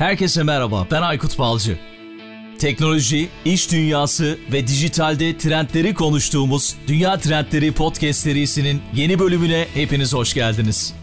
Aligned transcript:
Herkese 0.00 0.42
merhaba, 0.42 0.86
ben 0.90 1.02
Aykut 1.02 1.38
Balcı. 1.38 1.78
Teknoloji, 2.58 3.28
iş 3.44 3.72
dünyası 3.72 4.38
ve 4.52 4.66
dijitalde 4.66 5.38
trendleri 5.38 5.94
konuştuğumuz 5.94 6.76
Dünya 6.86 7.18
Trendleri 7.18 7.72
Podcast 7.72 8.20
serisinin 8.20 8.82
yeni 8.94 9.18
bölümüne 9.18 9.66
hepiniz 9.74 10.14
hoş 10.14 10.34
geldiniz. 10.34 10.94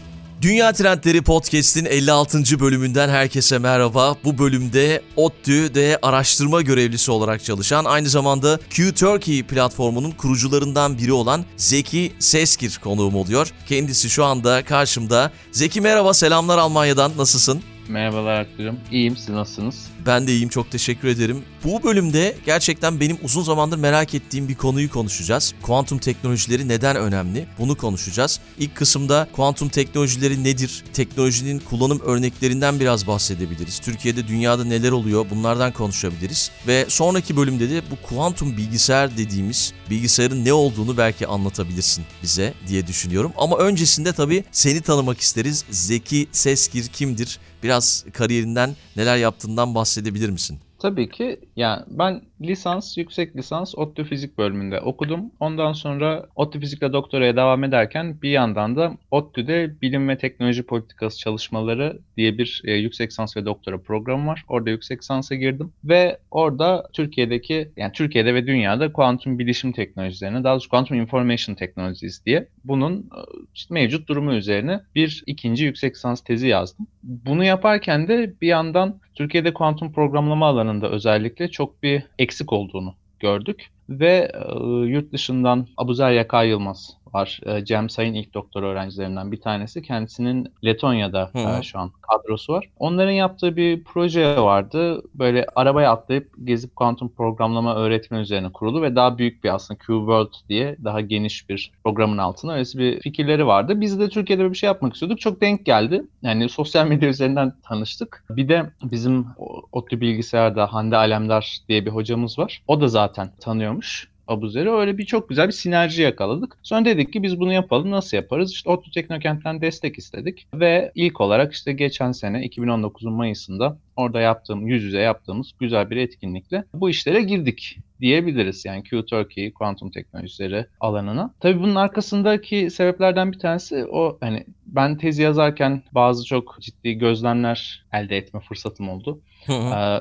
Dünya 0.42 0.72
Trendleri 0.72 1.22
Podcast'in 1.22 1.84
56. 1.84 2.60
bölümünden 2.60 3.08
herkese 3.08 3.58
merhaba. 3.58 4.16
Bu 4.24 4.38
bölümde 4.38 5.02
ODTÜ'de 5.16 5.98
araştırma 6.02 6.62
görevlisi 6.62 7.10
olarak 7.10 7.44
çalışan, 7.44 7.84
aynı 7.84 8.08
zamanda 8.08 8.60
Q-Turkey 8.70 9.42
platformunun 9.42 10.10
kurucularından 10.10 10.98
biri 10.98 11.12
olan 11.12 11.44
Zeki 11.56 12.12
Seskir 12.18 12.78
konuğum 12.84 13.14
oluyor. 13.14 13.52
Kendisi 13.68 14.10
şu 14.10 14.24
anda 14.24 14.64
karşımda. 14.64 15.32
Zeki 15.52 15.80
merhaba, 15.80 16.14
selamlar 16.14 16.58
Almanya'dan, 16.58 17.12
nasılsın? 17.16 17.62
Merhabalar 17.88 18.34
Artür'üm. 18.34 18.80
İyiyim, 18.92 19.16
siz 19.16 19.28
nasılsınız? 19.28 19.86
Ben 20.06 20.26
de 20.26 20.32
iyiyim, 20.32 20.48
çok 20.48 20.70
teşekkür 20.70 21.08
ederim. 21.08 21.44
Bu 21.64 21.82
bölümde 21.82 22.36
gerçekten 22.46 23.00
benim 23.00 23.18
uzun 23.22 23.42
zamandır 23.42 23.78
merak 23.78 24.14
ettiğim 24.14 24.48
bir 24.48 24.54
konuyu 24.54 24.90
konuşacağız. 24.90 25.54
Kuantum 25.62 25.98
teknolojileri 25.98 26.68
neden 26.68 26.96
önemli? 26.96 27.46
Bunu 27.58 27.76
konuşacağız. 27.76 28.40
İlk 28.58 28.76
kısımda 28.76 29.28
kuantum 29.32 29.68
teknolojileri 29.68 30.44
nedir? 30.44 30.84
Teknolojinin 30.92 31.58
kullanım 31.58 32.00
örneklerinden 32.00 32.80
biraz 32.80 33.06
bahsedebiliriz. 33.06 33.78
Türkiye'de, 33.78 34.28
dünyada 34.28 34.64
neler 34.64 34.90
oluyor? 34.90 35.26
Bunlardan 35.30 35.72
konuşabiliriz. 35.72 36.50
Ve 36.66 36.86
sonraki 36.88 37.36
bölümde 37.36 37.70
de 37.70 37.82
bu 37.90 38.08
kuantum 38.08 38.56
bilgisayar 38.56 39.16
dediğimiz 39.16 39.72
bilgisayarın 39.90 40.44
ne 40.44 40.52
olduğunu 40.52 40.96
belki 40.96 41.26
anlatabilirsin 41.26 42.04
bize 42.22 42.54
diye 42.68 42.86
düşünüyorum. 42.86 43.32
Ama 43.36 43.56
öncesinde 43.56 44.12
tabii 44.12 44.44
seni 44.52 44.80
tanımak 44.80 45.20
isteriz. 45.20 45.64
Zeki 45.70 46.28
Seskir 46.32 46.86
kimdir? 46.86 47.38
Biraz 47.62 47.77
kariyerinden 48.12 48.76
neler 48.96 49.16
yaptığından 49.16 49.74
bahsedebilir 49.74 50.30
misin? 50.30 50.60
Tabii 50.78 51.08
ki. 51.08 51.40
Yani 51.56 51.82
ben 51.88 52.22
lisans, 52.40 52.98
yüksek 52.98 53.36
lisans 53.36 53.74
ODTÜ 53.74 54.04
Fizik 54.04 54.38
bölümünde 54.38 54.80
okudum. 54.80 55.32
Ondan 55.40 55.72
sonra 55.72 56.26
ODTÜ 56.36 56.60
Fizik'le 56.60 56.92
doktoraya 56.92 57.36
devam 57.36 57.64
ederken 57.64 58.22
bir 58.22 58.30
yandan 58.30 58.76
da 58.76 58.92
ODTÜ'de 59.10 59.80
Bilim 59.82 60.08
ve 60.08 60.18
Teknoloji 60.18 60.62
Politikası 60.62 61.18
Çalışmaları 61.18 61.98
diye 62.16 62.38
bir 62.38 62.62
e, 62.64 62.72
yüksek 62.72 63.10
lisans 63.10 63.36
ve 63.36 63.44
doktora 63.44 63.78
programı 63.78 64.26
var. 64.30 64.44
Orada 64.48 64.70
yüksek 64.70 65.02
lisansa 65.02 65.34
girdim 65.34 65.72
ve 65.84 66.18
orada 66.30 66.88
Türkiye'deki 66.92 67.72
yani 67.76 67.92
Türkiye'de 67.92 68.34
ve 68.34 68.46
dünyada 68.46 68.92
kuantum 68.92 69.38
bilişim 69.38 69.72
teknolojilerine 69.72 70.44
daha 70.44 70.54
doğrusu 70.54 70.70
Quantum 70.70 70.96
Information 70.96 71.54
Technologies 71.54 72.24
diye 72.26 72.48
bunun 72.64 72.98
e, 72.98 73.20
işte 73.54 73.74
mevcut 73.74 74.08
durumu 74.08 74.34
üzerine 74.34 74.80
bir 74.94 75.22
ikinci 75.26 75.64
yüksek 75.64 75.94
lisans 75.94 76.20
tezi 76.20 76.48
yazdım. 76.48 76.86
Bunu 77.02 77.44
yaparken 77.44 78.08
de 78.08 78.34
bir 78.40 78.48
yandan 78.48 79.00
Türkiye'de 79.18 79.54
kuantum 79.54 79.92
programlama 79.92 80.46
alanında 80.46 80.90
özellikle 80.90 81.50
çok 81.50 81.82
bir 81.82 82.02
eksik 82.18 82.52
olduğunu 82.52 82.94
gördük 83.20 83.70
ve 83.88 84.32
e, 84.34 84.58
yurt 84.86 85.12
dışından 85.12 85.66
Abuzer 85.76 86.10
Yaka 86.10 86.42
Yılmaz 86.42 86.96
var. 87.14 87.40
E, 87.46 87.64
Cem 87.64 87.90
Sayın 87.90 88.14
ilk 88.14 88.34
doktor 88.34 88.62
öğrencilerinden 88.62 89.32
bir 89.32 89.40
tanesi. 89.40 89.82
Kendisinin 89.82 90.48
Letonya'da 90.64 91.30
e, 91.34 91.62
şu 91.62 91.78
an 91.78 91.90
kadrosu 91.90 92.52
var. 92.52 92.68
Onların 92.78 93.12
yaptığı 93.12 93.56
bir 93.56 93.84
proje 93.84 94.40
vardı. 94.40 95.02
Böyle 95.14 95.46
arabaya 95.56 95.92
atlayıp 95.92 96.32
gezip 96.44 96.76
kuantum 96.76 97.08
programlama 97.08 97.74
öğretme 97.74 98.18
üzerine 98.18 98.52
kurulu 98.52 98.82
ve 98.82 98.96
daha 98.96 99.18
büyük 99.18 99.44
bir 99.44 99.54
aslında 99.54 99.80
Q-World 99.80 100.48
diye 100.48 100.76
daha 100.84 101.00
geniş 101.00 101.48
bir 101.48 101.72
programın 101.84 102.18
altına 102.18 102.52
öyle 102.52 102.78
bir 102.78 103.00
fikirleri 103.00 103.46
vardı. 103.46 103.80
Biz 103.80 104.00
de 104.00 104.08
Türkiye'de 104.08 104.50
bir 104.50 104.56
şey 104.56 104.66
yapmak 104.66 104.94
istiyorduk. 104.94 105.20
Çok 105.20 105.40
denk 105.40 105.66
geldi. 105.66 106.04
Yani 106.22 106.48
sosyal 106.48 106.86
medya 106.86 107.08
üzerinden 107.08 107.52
tanıştık. 107.62 108.24
Bir 108.30 108.48
de 108.48 108.70
bizim 108.82 109.26
ODTÜ 109.72 110.00
bilgisayarda 110.00 110.72
Hande 110.72 110.96
Alemdar 110.96 111.58
diye 111.68 111.86
bir 111.86 111.90
hocamız 111.90 112.38
var. 112.38 112.62
O 112.68 112.80
da 112.80 112.88
zaten 112.88 113.30
tanıyormuş. 113.40 114.08
Abuzer'i 114.28 114.70
öyle 114.70 114.98
bir 114.98 115.04
çok 115.04 115.28
güzel 115.28 115.46
bir 115.46 115.52
sinerji 115.52 116.02
yakaladık. 116.02 116.58
Sonra 116.62 116.84
dedik 116.84 117.12
ki 117.12 117.22
biz 117.22 117.40
bunu 117.40 117.52
yapalım 117.52 117.90
nasıl 117.90 118.16
yaparız? 118.16 118.52
İşte 118.52 118.70
ODTÜ 118.70 118.90
Teknokent'ten 118.90 119.60
destek 119.60 119.98
istedik 119.98 120.46
ve 120.54 120.92
ilk 120.94 121.20
olarak 121.20 121.52
işte 121.52 121.72
geçen 121.72 122.12
sene 122.12 122.46
2019'un 122.46 123.12
Mayıs'ında 123.12 123.78
orada 123.98 124.20
yaptığım 124.20 124.66
yüz 124.66 124.82
yüze 124.82 124.98
yaptığımız 124.98 125.52
güzel 125.60 125.90
bir 125.90 125.96
etkinlikle 125.96 126.64
bu 126.74 126.90
işlere 126.90 127.22
girdik 127.22 127.78
diyebiliriz. 128.00 128.64
Yani 128.64 128.82
Q-Turkey, 128.82 129.52
kuantum 129.52 129.90
teknolojileri 129.90 130.66
alanına. 130.80 131.34
Tabii 131.40 131.60
bunun 131.60 131.74
arkasındaki 131.74 132.70
sebeplerden 132.70 133.32
bir 133.32 133.38
tanesi 133.38 133.86
o 133.86 134.18
hani 134.20 134.44
ben 134.66 134.96
tezi 134.96 135.22
yazarken 135.22 135.82
bazı 135.92 136.24
çok 136.24 136.56
ciddi 136.60 136.94
gözlemler 136.94 137.84
elde 137.92 138.16
etme 138.16 138.40
fırsatım 138.40 138.88
oldu. 138.88 139.20
ee, 139.48 140.00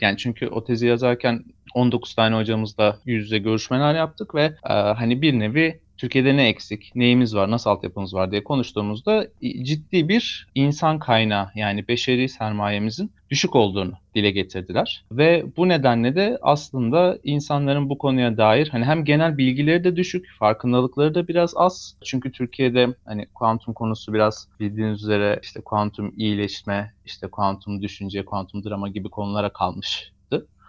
yani 0.00 0.16
çünkü 0.16 0.48
o 0.48 0.64
tezi 0.64 0.86
yazarken 0.86 1.44
19 1.74 2.14
tane 2.14 2.36
hocamızla 2.36 2.98
yüz 3.04 3.24
yüze 3.24 3.38
görüşmeler 3.38 3.94
yaptık 3.94 4.34
ve 4.34 4.44
e, 4.70 4.72
hani 4.72 5.22
bir 5.22 5.38
nevi 5.38 5.80
Türkiye'de 5.96 6.36
ne 6.36 6.48
eksik, 6.48 6.92
neyimiz 6.94 7.34
var, 7.34 7.50
nasıl 7.50 7.70
altyapımız 7.70 8.14
var 8.14 8.30
diye 8.30 8.44
konuştuğumuzda 8.44 9.26
ciddi 9.62 10.08
bir 10.08 10.48
insan 10.54 10.98
kaynağı 10.98 11.50
yani 11.54 11.88
beşeri 11.88 12.28
sermayemizin 12.28 13.12
düşük 13.30 13.56
olduğunu 13.56 13.92
dile 14.14 14.30
getirdiler. 14.30 15.04
Ve 15.12 15.44
bu 15.56 15.68
nedenle 15.68 16.16
de 16.16 16.38
aslında 16.42 17.18
insanların 17.24 17.88
bu 17.88 17.98
konuya 17.98 18.36
dair 18.36 18.68
hani 18.68 18.84
hem 18.84 19.04
genel 19.04 19.38
bilgileri 19.38 19.84
de 19.84 19.96
düşük, 19.96 20.26
farkındalıkları 20.38 21.14
da 21.14 21.28
biraz 21.28 21.52
az. 21.56 21.96
Çünkü 22.04 22.32
Türkiye'de 22.32 22.94
hani 23.04 23.26
kuantum 23.34 23.74
konusu 23.74 24.14
biraz 24.14 24.48
bildiğiniz 24.60 25.02
üzere 25.02 25.40
işte 25.42 25.60
kuantum 25.60 26.12
iyileşme, 26.16 26.92
işte 27.04 27.26
kuantum 27.26 27.82
düşünce, 27.82 28.24
kuantum 28.24 28.64
drama 28.64 28.88
gibi 28.88 29.08
konulara 29.08 29.52
kalmış 29.52 30.14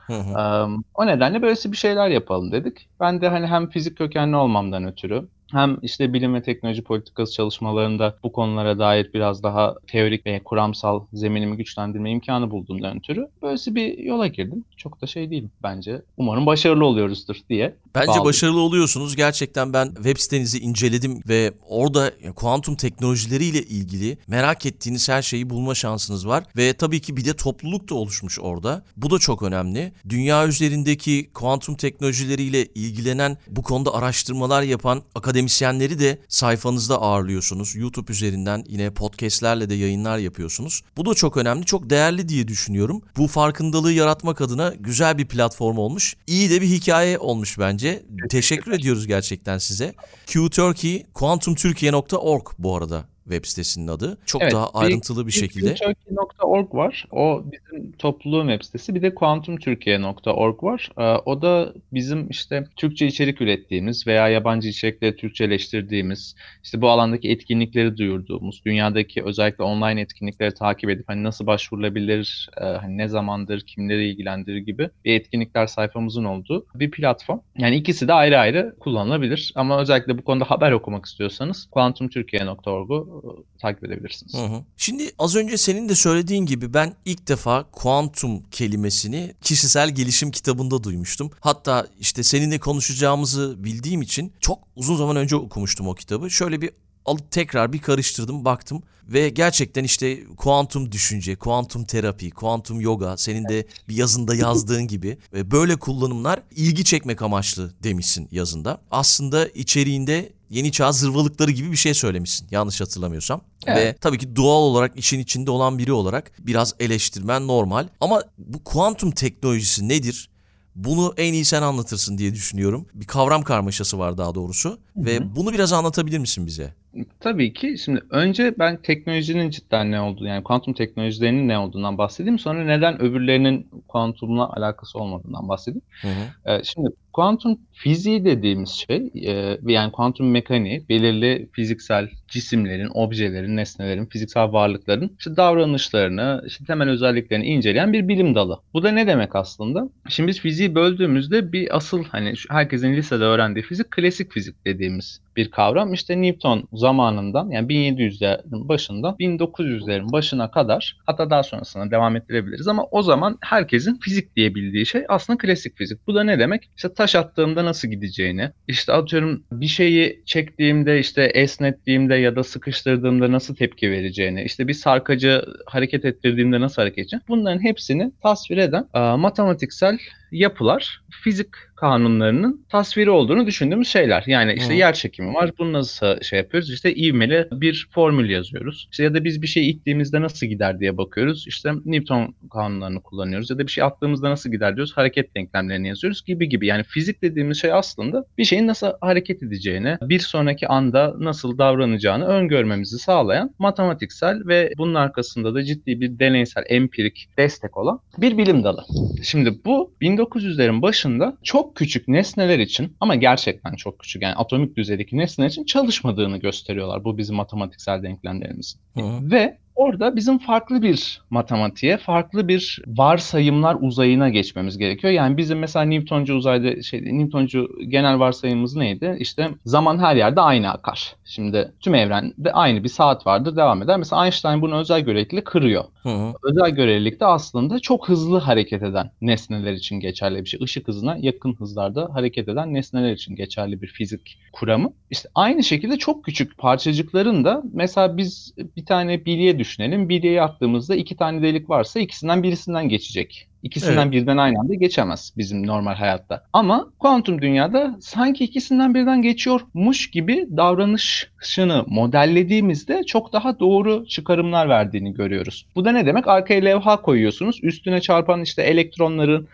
Hı 0.10 0.14
hı. 0.14 0.40
Um, 0.66 0.84
o 0.94 1.06
nedenle 1.08 1.42
böylesi 1.42 1.72
bir 1.72 1.78
şeyler 1.78 2.10
yapalım 2.10 2.52
dedik. 2.52 2.90
Ben 3.00 3.22
de 3.22 3.30
hani 3.30 3.48
hem 3.48 3.70
fizik 3.70 3.98
kökenli 3.98 4.36
olmamdan 4.36 4.84
ötürü 4.88 5.30
hem 5.51 5.78
işte 5.81 6.13
bilim 6.13 6.33
ve 6.33 6.41
teknoloji 6.41 6.83
politikası 6.83 7.33
çalışmalarında 7.33 8.16
bu 8.23 8.31
konulara 8.31 8.79
dair 8.79 9.13
biraz 9.13 9.44
daha 9.44 9.75
teorik 9.88 10.25
ve 10.25 10.41
kuramsal 10.44 11.06
zeminimi 11.13 11.57
güçlendirme 11.57 12.11
imkanı 12.11 12.51
bulduğumdan 12.51 12.97
ötürü 12.97 13.28
böylesi 13.41 13.75
bir 13.75 13.97
yola 13.97 14.28
girdim. 14.28 14.63
Çok 14.78 15.01
da 15.01 15.07
şey 15.07 15.29
değil 15.29 15.47
bence. 15.63 16.01
Umarım 16.17 16.45
başarılı 16.45 16.85
oluyoruzdur 16.85 17.35
diye. 17.50 17.75
Bence 17.95 18.07
bağlı. 18.07 18.25
başarılı 18.25 18.59
oluyorsunuz. 18.59 19.16
Gerçekten 19.16 19.73
ben 19.73 19.88
web 19.88 20.17
sitenizi 20.17 20.59
inceledim 20.59 21.22
ve 21.28 21.53
orada 21.67 22.12
kuantum 22.35 22.75
teknolojileriyle 22.75 23.62
ilgili 23.62 24.17
merak 24.27 24.66
ettiğiniz 24.66 25.09
her 25.09 25.22
şeyi 25.22 25.50
bulma 25.50 25.75
şansınız 25.75 26.27
var. 26.27 26.44
Ve 26.57 26.73
tabii 26.73 27.00
ki 27.01 27.17
bir 27.17 27.25
de 27.25 27.35
topluluk 27.35 27.89
da 27.89 27.95
oluşmuş 27.95 28.39
orada. 28.39 28.85
Bu 28.97 29.09
da 29.09 29.19
çok 29.19 29.44
önemli. 29.44 29.94
Dünya 30.09 30.47
üzerindeki 30.47 31.29
kuantum 31.33 31.75
teknolojileriyle 31.75 32.66
ilgilenen, 32.66 33.38
bu 33.47 33.63
konuda 33.63 33.94
araştırmalar 33.94 34.62
yapan 34.63 35.01
akademik 35.16 35.34
akademisyenleri 35.35 36.00
de 36.00 36.19
sayfanızda 36.29 37.01
ağırlıyorsunuz. 37.01 37.75
YouTube 37.75 38.12
üzerinden 38.12 38.63
yine 38.68 38.90
podcastlerle 38.90 39.69
de 39.69 39.75
yayınlar 39.75 40.18
yapıyorsunuz. 40.18 40.81
Bu 40.97 41.06
da 41.06 41.13
çok 41.13 41.38
önemli, 41.38 41.66
çok 41.66 41.90
değerli 41.90 42.29
diye 42.29 42.47
düşünüyorum. 42.47 43.01
Bu 43.18 43.28
farkındalığı 43.28 43.91
yaratmak 43.91 44.41
adına 44.41 44.74
güzel 44.79 45.18
bir 45.18 45.25
platform 45.28 45.78
olmuş. 45.78 46.16
İyi 46.28 46.50
de 46.50 46.62
bir 46.62 46.68
hikaye 46.68 47.18
olmuş 47.18 47.59
bence. 47.59 48.03
Teşekkür 48.29 48.72
ediyoruz 48.72 49.07
gerçekten 49.07 49.57
size. 49.57 49.94
QTurkey, 50.34 51.06
quantumturkiye.org 51.13 52.47
bu 52.59 52.75
arada 52.75 53.15
web 53.30 53.46
sitesinin 53.46 53.88
adı. 53.88 54.18
Çok 54.25 54.41
evet, 54.41 54.53
daha 54.53 54.69
ayrıntılı 54.69 55.22
bir, 55.22 55.28
bir 55.28 55.31
şekilde. 55.31 55.74
Turkey.org 55.74 56.75
var. 56.75 57.08
O 57.12 57.44
bizim 57.52 57.91
topluluğun 57.91 58.47
web 58.47 58.66
sitesi. 58.66 58.96
Bir 58.96 59.02
de 59.02 59.16
quantumturkiye.org 59.16 60.63
var. 60.63 60.91
Ee, 60.97 61.03
o 61.25 61.41
da 61.41 61.74
bizim 61.94 62.30
işte 62.30 62.68
Türkçe 62.75 63.08
içerik 63.08 63.41
ürettiğimiz 63.41 64.08
veya 64.08 64.30
yabancı 64.30 64.69
içerikleri 64.69 65.16
Türkçeleştirdiğimiz, 65.16 66.36
işte 66.63 66.81
bu 66.81 66.90
alandaki 66.90 67.30
etkinlikleri 67.30 67.97
duyurduğumuz, 67.97 68.62
dünyadaki 68.66 69.24
özellikle 69.24 69.63
online 69.63 70.02
etkinlikleri 70.02 70.53
takip 70.53 70.90
edip 70.90 71.09
hani 71.09 71.24
nasıl 71.24 71.47
başvurulabilir, 71.47 72.50
e, 72.62 72.63
hani 72.66 72.98
ne 72.98 73.07
zamandır, 73.07 73.62
kimleri 73.62 74.10
ilgilendirir 74.10 74.57
gibi 74.57 74.89
bir 75.06 75.13
etkinlikler 75.13 75.68
sayfamızın 75.68 76.24
olduğu 76.24 76.66
bir 76.75 76.92
platform. 76.92 77.39
Yani 77.57 77.75
ikisi 77.75 78.07
de 78.07 78.13
ayrı 78.13 78.39
ayrı 78.39 78.75
kullanılabilir. 78.80 79.54
Ama 79.56 79.81
özellikle 79.81 80.18
bu 80.18 80.24
konuda 80.24 80.45
haber 80.45 80.72
okumak 80.72 81.06
istiyorsanız 81.06 81.68
quantumturkiye.org'u 81.72 83.14
takip 83.59 83.83
edebilirsiniz. 83.83 84.33
Hı 84.33 84.45
hı. 84.45 84.63
Şimdi 84.77 85.12
az 85.19 85.35
önce 85.35 85.57
senin 85.57 85.89
de 85.89 85.95
söylediğin 85.95 86.45
gibi 86.45 86.73
ben 86.73 86.94
ilk 87.06 87.27
defa 87.27 87.63
kuantum 87.71 88.44
kelimesini 88.51 89.33
kişisel 89.41 89.89
gelişim 89.89 90.31
kitabında 90.31 90.83
duymuştum. 90.83 91.31
Hatta 91.39 91.88
işte 92.00 92.23
seninle 92.23 92.59
konuşacağımızı 92.59 93.63
bildiğim 93.63 94.01
için 94.01 94.33
çok 94.39 94.59
uzun 94.75 94.95
zaman 94.95 95.15
önce 95.15 95.35
okumuştum 95.35 95.88
o 95.88 95.94
kitabı. 95.94 96.29
Şöyle 96.29 96.62
bir 96.62 96.69
alıp 97.06 97.31
tekrar 97.31 97.74
bir 97.74 97.80
karıştırdım 97.80 98.46
baktım 98.46 98.84
ve 99.07 99.30
gerçekten 99.30 99.84
işte 99.84 100.25
kuantum 100.38 100.92
düşünce, 100.92 101.36
kuantum 101.36 101.86
terapi, 101.86 102.31
kuantum 102.31 102.81
yoga 102.81 103.18
senin 103.18 103.50
de 103.50 103.68
bir 103.90 103.96
yazında 103.96 104.36
yazdığın 104.36 104.88
gibi 104.88 105.18
ve 105.34 105.52
böyle 105.52 105.75
kullanımlar 105.75 106.42
ilgi 106.56 106.84
çekmek 106.84 107.22
amaçlı 107.22 107.74
demişsin 107.84 108.28
yazında. 108.31 108.81
Aslında 108.92 109.48
içeriğinde 109.48 110.34
yeni 110.50 110.72
çağ 110.72 110.92
zırvalıkları 110.92 111.52
gibi 111.52 111.72
bir 111.72 111.78
şey 111.78 111.94
söylemişsin 111.94 112.48
yanlış 112.52 112.81
hatırlamıyorsam. 112.81 113.42
Evet. 113.66 113.78
Ve 113.78 113.98
tabii 114.01 114.18
ki 114.18 114.36
doğal 114.36 114.62
olarak 114.62 114.98
işin 114.98 115.19
içinde 115.19 115.51
olan 115.51 115.78
biri 115.78 115.94
olarak 115.94 116.31
biraz 116.40 116.74
eleştirmen 116.80 117.48
normal. 117.48 117.88
Ama 118.01 118.24
bu 118.38 118.63
kuantum 118.63 119.12
teknolojisi 119.12 119.88
nedir? 119.88 120.30
Bunu 120.75 121.13
en 121.18 121.34
iyi 121.34 121.46
sen 121.46 121.62
anlatırsın 121.62 122.18
diye 122.18 122.34
düşünüyorum. 122.34 122.86
Bir 122.94 123.06
kavram 123.08 123.44
karmaşası 123.44 124.00
var 124.00 124.18
daha 124.18 124.36
doğrusu. 124.36 124.80
Ve 124.96 125.36
bunu 125.36 125.54
biraz 125.54 125.74
anlatabilir 125.74 126.18
misin 126.18 126.48
bize? 126.48 126.74
Tabii 127.19 127.53
ki. 127.53 127.77
Şimdi 127.77 128.01
önce 128.09 128.56
ben 128.59 128.81
teknolojinin 128.81 129.50
cidden 129.50 129.92
ne 129.92 130.01
olduğunu 130.01 130.27
yani 130.27 130.44
kuantum 130.44 130.74
teknolojilerinin 130.74 131.47
ne 131.47 131.57
olduğundan 131.57 131.97
bahsedeyim. 131.97 132.39
Sonra 132.39 132.63
neden 132.63 133.01
öbürlerinin 133.01 133.69
kuantumla 133.88 134.50
alakası 134.53 135.00
olmadığından 135.00 135.50
bahsedeyim. 135.50 135.81
Hı 136.01 136.07
hı. 136.07 136.51
Ee, 136.51 136.63
şimdi 136.63 136.89
kuantum 137.15 137.59
fiziği 137.73 138.25
dediğimiz 138.25 138.69
şey 138.69 139.12
e, 139.25 139.57
yani 139.65 139.91
kuantum 139.91 140.31
mekaniği 140.31 140.89
belirli 140.89 141.50
fiziksel 141.51 142.09
cisimlerin, 142.27 142.89
objelerin, 142.94 143.57
nesnelerin, 143.57 144.06
fiziksel 144.06 144.51
varlıkların 144.51 145.15
işte 145.19 145.38
davranışlarını, 145.38 146.44
işte 146.47 146.65
temel 146.65 146.89
özelliklerini 146.89 147.45
inceleyen 147.45 147.94
bir 147.94 148.07
bilim 148.07 148.35
dalı. 148.35 148.59
Bu 148.73 148.83
da 148.83 148.91
ne 148.91 149.07
demek 149.07 149.35
aslında? 149.35 149.89
Şimdi 150.09 150.27
biz 150.27 150.39
fiziği 150.39 150.75
böldüğümüzde 150.75 151.51
bir 151.51 151.75
asıl 151.75 152.03
hani 152.03 152.33
herkesin 152.50 152.94
lisede 152.94 153.23
öğrendiği 153.23 153.63
fizik 153.63 153.91
klasik 153.91 154.31
fizik 154.31 154.65
dediğimiz 154.65 155.21
bir 155.35 155.51
kavram. 155.51 155.94
İşte 155.94 156.21
Newton 156.21 156.67
zamanından 156.73 157.50
yani 157.50 157.67
1700'lerin 157.67 158.69
başından 158.69 159.15
1900'lerin 159.19 160.12
başına 160.12 160.51
kadar 160.51 160.97
hatta 161.06 161.29
daha 161.29 161.44
sonrasına 161.44 161.91
devam 161.91 162.15
ettirebiliriz 162.15 162.67
ama 162.67 162.83
o 162.91 163.01
zaman 163.01 163.38
herkesin 163.41 164.00
fizik 164.00 164.35
diye 164.35 164.56
bildiği 164.56 164.85
şey 164.85 165.03
aslında 165.09 165.38
klasik 165.38 165.77
fizik. 165.77 166.07
Bu 166.07 166.15
da 166.15 166.23
ne 166.23 166.39
demek? 166.39 166.69
İşte 166.75 166.94
attığımda 167.13 167.66
nasıl 167.66 167.88
gideceğini, 167.88 168.52
işte 168.68 168.94
atıyorum 168.94 169.44
bir 169.52 169.68
şeyi 169.68 170.24
çektiğimde 170.25 171.00
işte 171.00 171.24
esnettiğimde 171.24 172.16
ya 172.16 172.36
da 172.36 172.44
sıkıştırdığımda 172.44 173.31
nasıl 173.31 173.56
tepki 173.56 173.92
vereceğini, 173.92 174.44
işte 174.44 174.68
bir 174.68 174.74
sarkacı 174.74 175.42
hareket 175.66 176.06
ettirdiğimde 176.06 176.60
nasıl 176.60 176.81
hareket 176.81 177.00
edeceğini 177.00 177.24
bunların 177.28 177.63
hepsini 177.63 178.12
tasvir 178.24 178.57
eden 178.57 178.88
matematiksel 179.19 179.98
yapılar 180.36 181.02
fizik 181.24 181.48
kanunlarının 181.76 182.66
tasviri 182.70 183.10
olduğunu 183.10 183.48
düşündüğümüz 183.48 183.88
şeyler. 183.88 184.24
Yani 184.28 184.54
işte 184.54 184.74
Hı. 184.74 184.78
yer 184.78 184.94
çekimi 184.94 185.34
var. 185.34 185.52
Bunu 185.60 185.74
nasıl 185.74 186.22
şey 186.22 186.40
yapıyoruz? 186.40 186.74
İşte 186.74 186.96
ivmeli 186.96 187.48
bir 187.52 187.88
formül 187.92 188.30
yazıyoruz. 188.30 188.88
İşte 188.92 189.04
ya 189.04 189.14
da 189.14 189.24
biz 189.24 189.42
bir 189.42 189.48
şey 189.48 189.70
ittiğimizde 189.70 190.22
nasıl 190.22 190.48
gider 190.48 190.80
diye 190.80 190.98
bakıyoruz. 190.98 191.46
İşte 191.48 191.72
Newton 191.86 192.36
kanunlarını 192.54 193.02
kullanıyoruz. 193.02 193.50
Ya 193.50 193.58
da 193.58 193.68
bir 193.68 193.72
şey 193.72 193.84
attığımızda 193.84 194.30
nasıl 194.30 194.52
gider 194.52 194.76
diyoruz. 194.76 194.98
Hareket 194.98 195.36
denklemlerini 195.36 195.88
yazıyoruz 195.88 196.26
gibi 196.26 196.50
gibi. 196.50 196.68
Yani 196.68 196.84
fizik 196.84 197.22
dediğimiz 197.22 197.62
şey 197.62 197.74
aslında 197.74 198.26
bir 198.38 198.46
şeyin 198.46 198.68
nasıl 198.68 198.88
hareket 199.02 199.44
edeceğini, 199.44 199.98
bir 200.02 200.20
sonraki 200.20 200.68
anda 200.68 201.16
nasıl 201.20 201.58
davranacağını 201.58 202.26
öngörmemizi 202.26 203.00
sağlayan 203.00 203.56
matematiksel 203.60 204.48
ve 204.48 204.74
bunun 204.78 204.94
arkasında 204.94 205.56
da 205.56 205.64
ciddi 205.64 206.02
bir 206.02 206.20
deneysel, 206.20 206.64
empirik 206.70 207.30
destek 207.38 207.78
olan 207.78 208.00
bir 208.18 208.38
bilim 208.38 208.64
dalı. 208.64 208.84
Şimdi 209.24 209.54
bu 209.66 209.94
1900'lerin 210.25 210.81
başında 210.81 211.38
çok 211.44 211.75
küçük 211.75 212.07
nesneler 212.07 212.60
için 212.60 212.98
ama 213.00 213.16
gerçekten 213.16 213.75
çok 213.75 214.00
küçük 214.00 214.22
yani 214.22 214.36
atomik 214.36 214.77
düzeydeki 214.77 215.18
nesneler 215.18 215.50
için 215.50 215.66
çalışmadığını 215.66 216.38
gösteriyorlar 216.38 217.04
bu 217.04 217.18
bizim 217.18 217.36
matematiksel 217.36 218.04
denklemlerimizin. 218.04 218.80
Hı. 218.95 219.31
Ve 219.31 219.57
orada 219.75 220.16
bizim 220.16 220.38
farklı 220.38 220.81
bir 220.81 221.22
matematiğe, 221.30 221.98
farklı 221.98 222.48
bir 222.48 222.81
varsayımlar 222.88 223.77
uzayına 223.81 224.30
geçmemiz 224.30 224.77
gerekiyor. 224.77 225.13
Yani 225.13 225.38
bizim 225.38 225.60
mesela 225.60 225.86
Newtoncu 225.86 226.33
uzayda 226.33 226.81
şey 226.81 227.01
Newtoncu 227.19 227.69
genel 227.88 228.19
varsayımımız 228.19 228.75
neydi? 228.75 229.18
İşte 229.19 229.50
zaman 229.66 230.00
her 230.00 230.16
yerde 230.16 230.42
aynı 230.42 230.72
akar. 230.72 231.16
Şimdi 231.25 231.72
tüm 231.80 231.95
evrende 231.95 232.51
aynı 232.54 232.83
bir 232.83 232.89
saat 232.89 233.27
vardır, 233.27 233.56
devam 233.56 233.81
eder. 233.81 233.98
Mesela 233.98 234.25
Einstein 234.25 234.62
bunu 234.62 234.80
özel 234.80 235.01
görelilikle 235.01 235.44
kırıyor. 235.44 235.83
Hı 236.04 236.10
hı. 236.10 236.33
Özel 236.44 236.69
görelilik 236.69 237.19
de 237.19 237.25
aslında 237.25 237.80
çok 237.80 238.10
hızlı 238.10 238.38
hareket 238.38 238.83
eden 238.83 239.12
nesneler 239.22 239.74
için 239.74 240.00
geçerli 240.00 240.44
bir 240.44 240.50
şey. 240.50 240.60
Işık 240.63 240.88
hızına 240.88 241.18
yakın 241.19 241.54
hızlarda 241.54 242.10
hareket 242.13 242.50
eden 242.50 242.74
nesneler 242.74 243.13
için 243.13 243.36
geçerli 243.36 243.81
bir 243.81 243.88
fizik 243.88 244.38
kuramı. 244.54 244.94
İşte 245.10 245.30
aynı 245.36 245.63
şekilde 245.63 245.98
çok 245.98 246.25
küçük 246.25 246.57
parçacıkların 246.57 247.45
da 247.45 247.63
mesela 247.74 248.18
biz 248.18 248.54
bir 248.77 248.86
tane 248.86 249.25
bilye 249.25 249.60
düşünelim. 249.65 250.09
Bilyeye 250.09 250.41
attığımızda 250.41 250.95
iki 250.95 251.15
tane 251.15 251.41
delik 251.41 251.69
varsa 251.69 252.00
ikisinden 252.00 252.44
birisinden 252.44 252.89
geçecek. 252.89 253.47
İkisinden 253.65 254.01
Evet. 254.01 254.12
birden 254.12 254.38
aynı 254.38 254.59
anda 254.59 254.73
geçemez 254.73 255.33
bizim 255.38 255.67
normal 255.67 255.95
hayatta. 255.95 256.44
Ama 256.53 256.88
kuantum 257.00 257.41
dünyada 257.41 257.95
sanki 258.00 258.44
ikisinden 258.44 258.94
birden 258.94 259.21
geçiyormuş 259.21 260.12
gibi 260.12 260.47
davranışını 260.57 261.83
modellediğimizde 261.88 263.03
çok 263.03 263.33
daha 263.33 263.59
doğru 263.59 264.07
çıkarımlar 264.07 264.69
verdiğini 264.69 265.13
görüyoruz. 265.13 265.65
Bu 265.75 265.85
da 265.85 265.91
ne 265.91 266.06
demek? 266.06 266.27
Arkaya 266.27 266.62
levha 266.62 267.01
koyuyorsunuz. 267.01 267.59
Üstüne 267.63 268.01
çarpan 268.01 268.41
işte 268.41 268.62
elektronların 268.62 269.47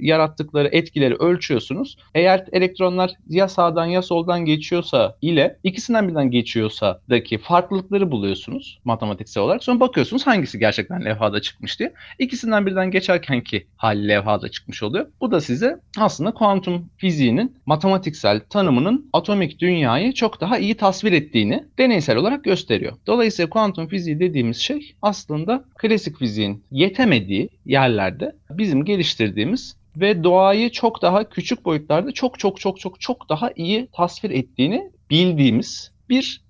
yarattıkları 0.00 0.68
etkileri 0.72 1.14
ölçüyorsunuz. 1.14 1.96
Eğer 2.14 2.44
elektronlar 2.52 3.10
ya 3.28 3.48
sağdan 3.48 3.86
ya 3.86 4.02
soldan 4.02 4.44
geçiyorsa 4.44 5.16
ile 5.22 5.56
ikisinden 5.62 6.08
birden 6.08 6.30
geçiyorsa 6.30 7.00
daki 7.10 7.38
farklılıkları 7.38 8.10
buluyorsunuz 8.10 8.78
matematiksel 8.84 9.42
olarak. 9.42 9.64
Sonra 9.64 9.80
bakıyorsunuz 9.80 10.26
hangisi 10.26 10.58
gerçekten 10.58 11.04
levhada 11.04 11.40
çıkmış 11.40 11.78
diye. 11.78 11.92
İkisinden 12.18 12.66
birden 12.66 12.90
geçerkenki 13.54 13.74
hal 13.76 14.08
levhada 14.08 14.48
çıkmış 14.48 14.82
oluyor. 14.82 15.06
Bu 15.20 15.30
da 15.30 15.40
size 15.40 15.80
aslında 15.98 16.34
kuantum 16.34 16.90
fiziğinin 16.96 17.56
matematiksel 17.66 18.40
tanımının 18.40 19.10
atomik 19.12 19.60
dünyayı 19.60 20.12
çok 20.12 20.40
daha 20.40 20.58
iyi 20.58 20.74
tasvir 20.76 21.12
ettiğini 21.12 21.64
deneysel 21.78 22.16
olarak 22.16 22.44
gösteriyor. 22.44 22.96
Dolayısıyla 23.06 23.50
kuantum 23.50 23.88
fiziği 23.88 24.20
dediğimiz 24.20 24.56
şey 24.56 24.94
aslında 25.02 25.64
klasik 25.78 26.18
fiziğin 26.18 26.64
yetemediği 26.70 27.48
yerlerde 27.64 28.32
bizim 28.50 28.84
geliştirdiğimiz 28.84 29.76
ve 29.96 30.24
doğayı 30.24 30.70
çok 30.70 31.02
daha 31.02 31.28
küçük 31.28 31.64
boyutlarda 31.64 32.12
çok 32.12 32.38
çok 32.38 32.60
çok 32.60 32.80
çok 32.80 33.00
çok 33.00 33.28
daha 33.28 33.50
iyi 33.56 33.88
tasvir 33.92 34.30
ettiğini 34.30 34.90
bildiğimiz 35.10 35.92
bir 36.08 36.42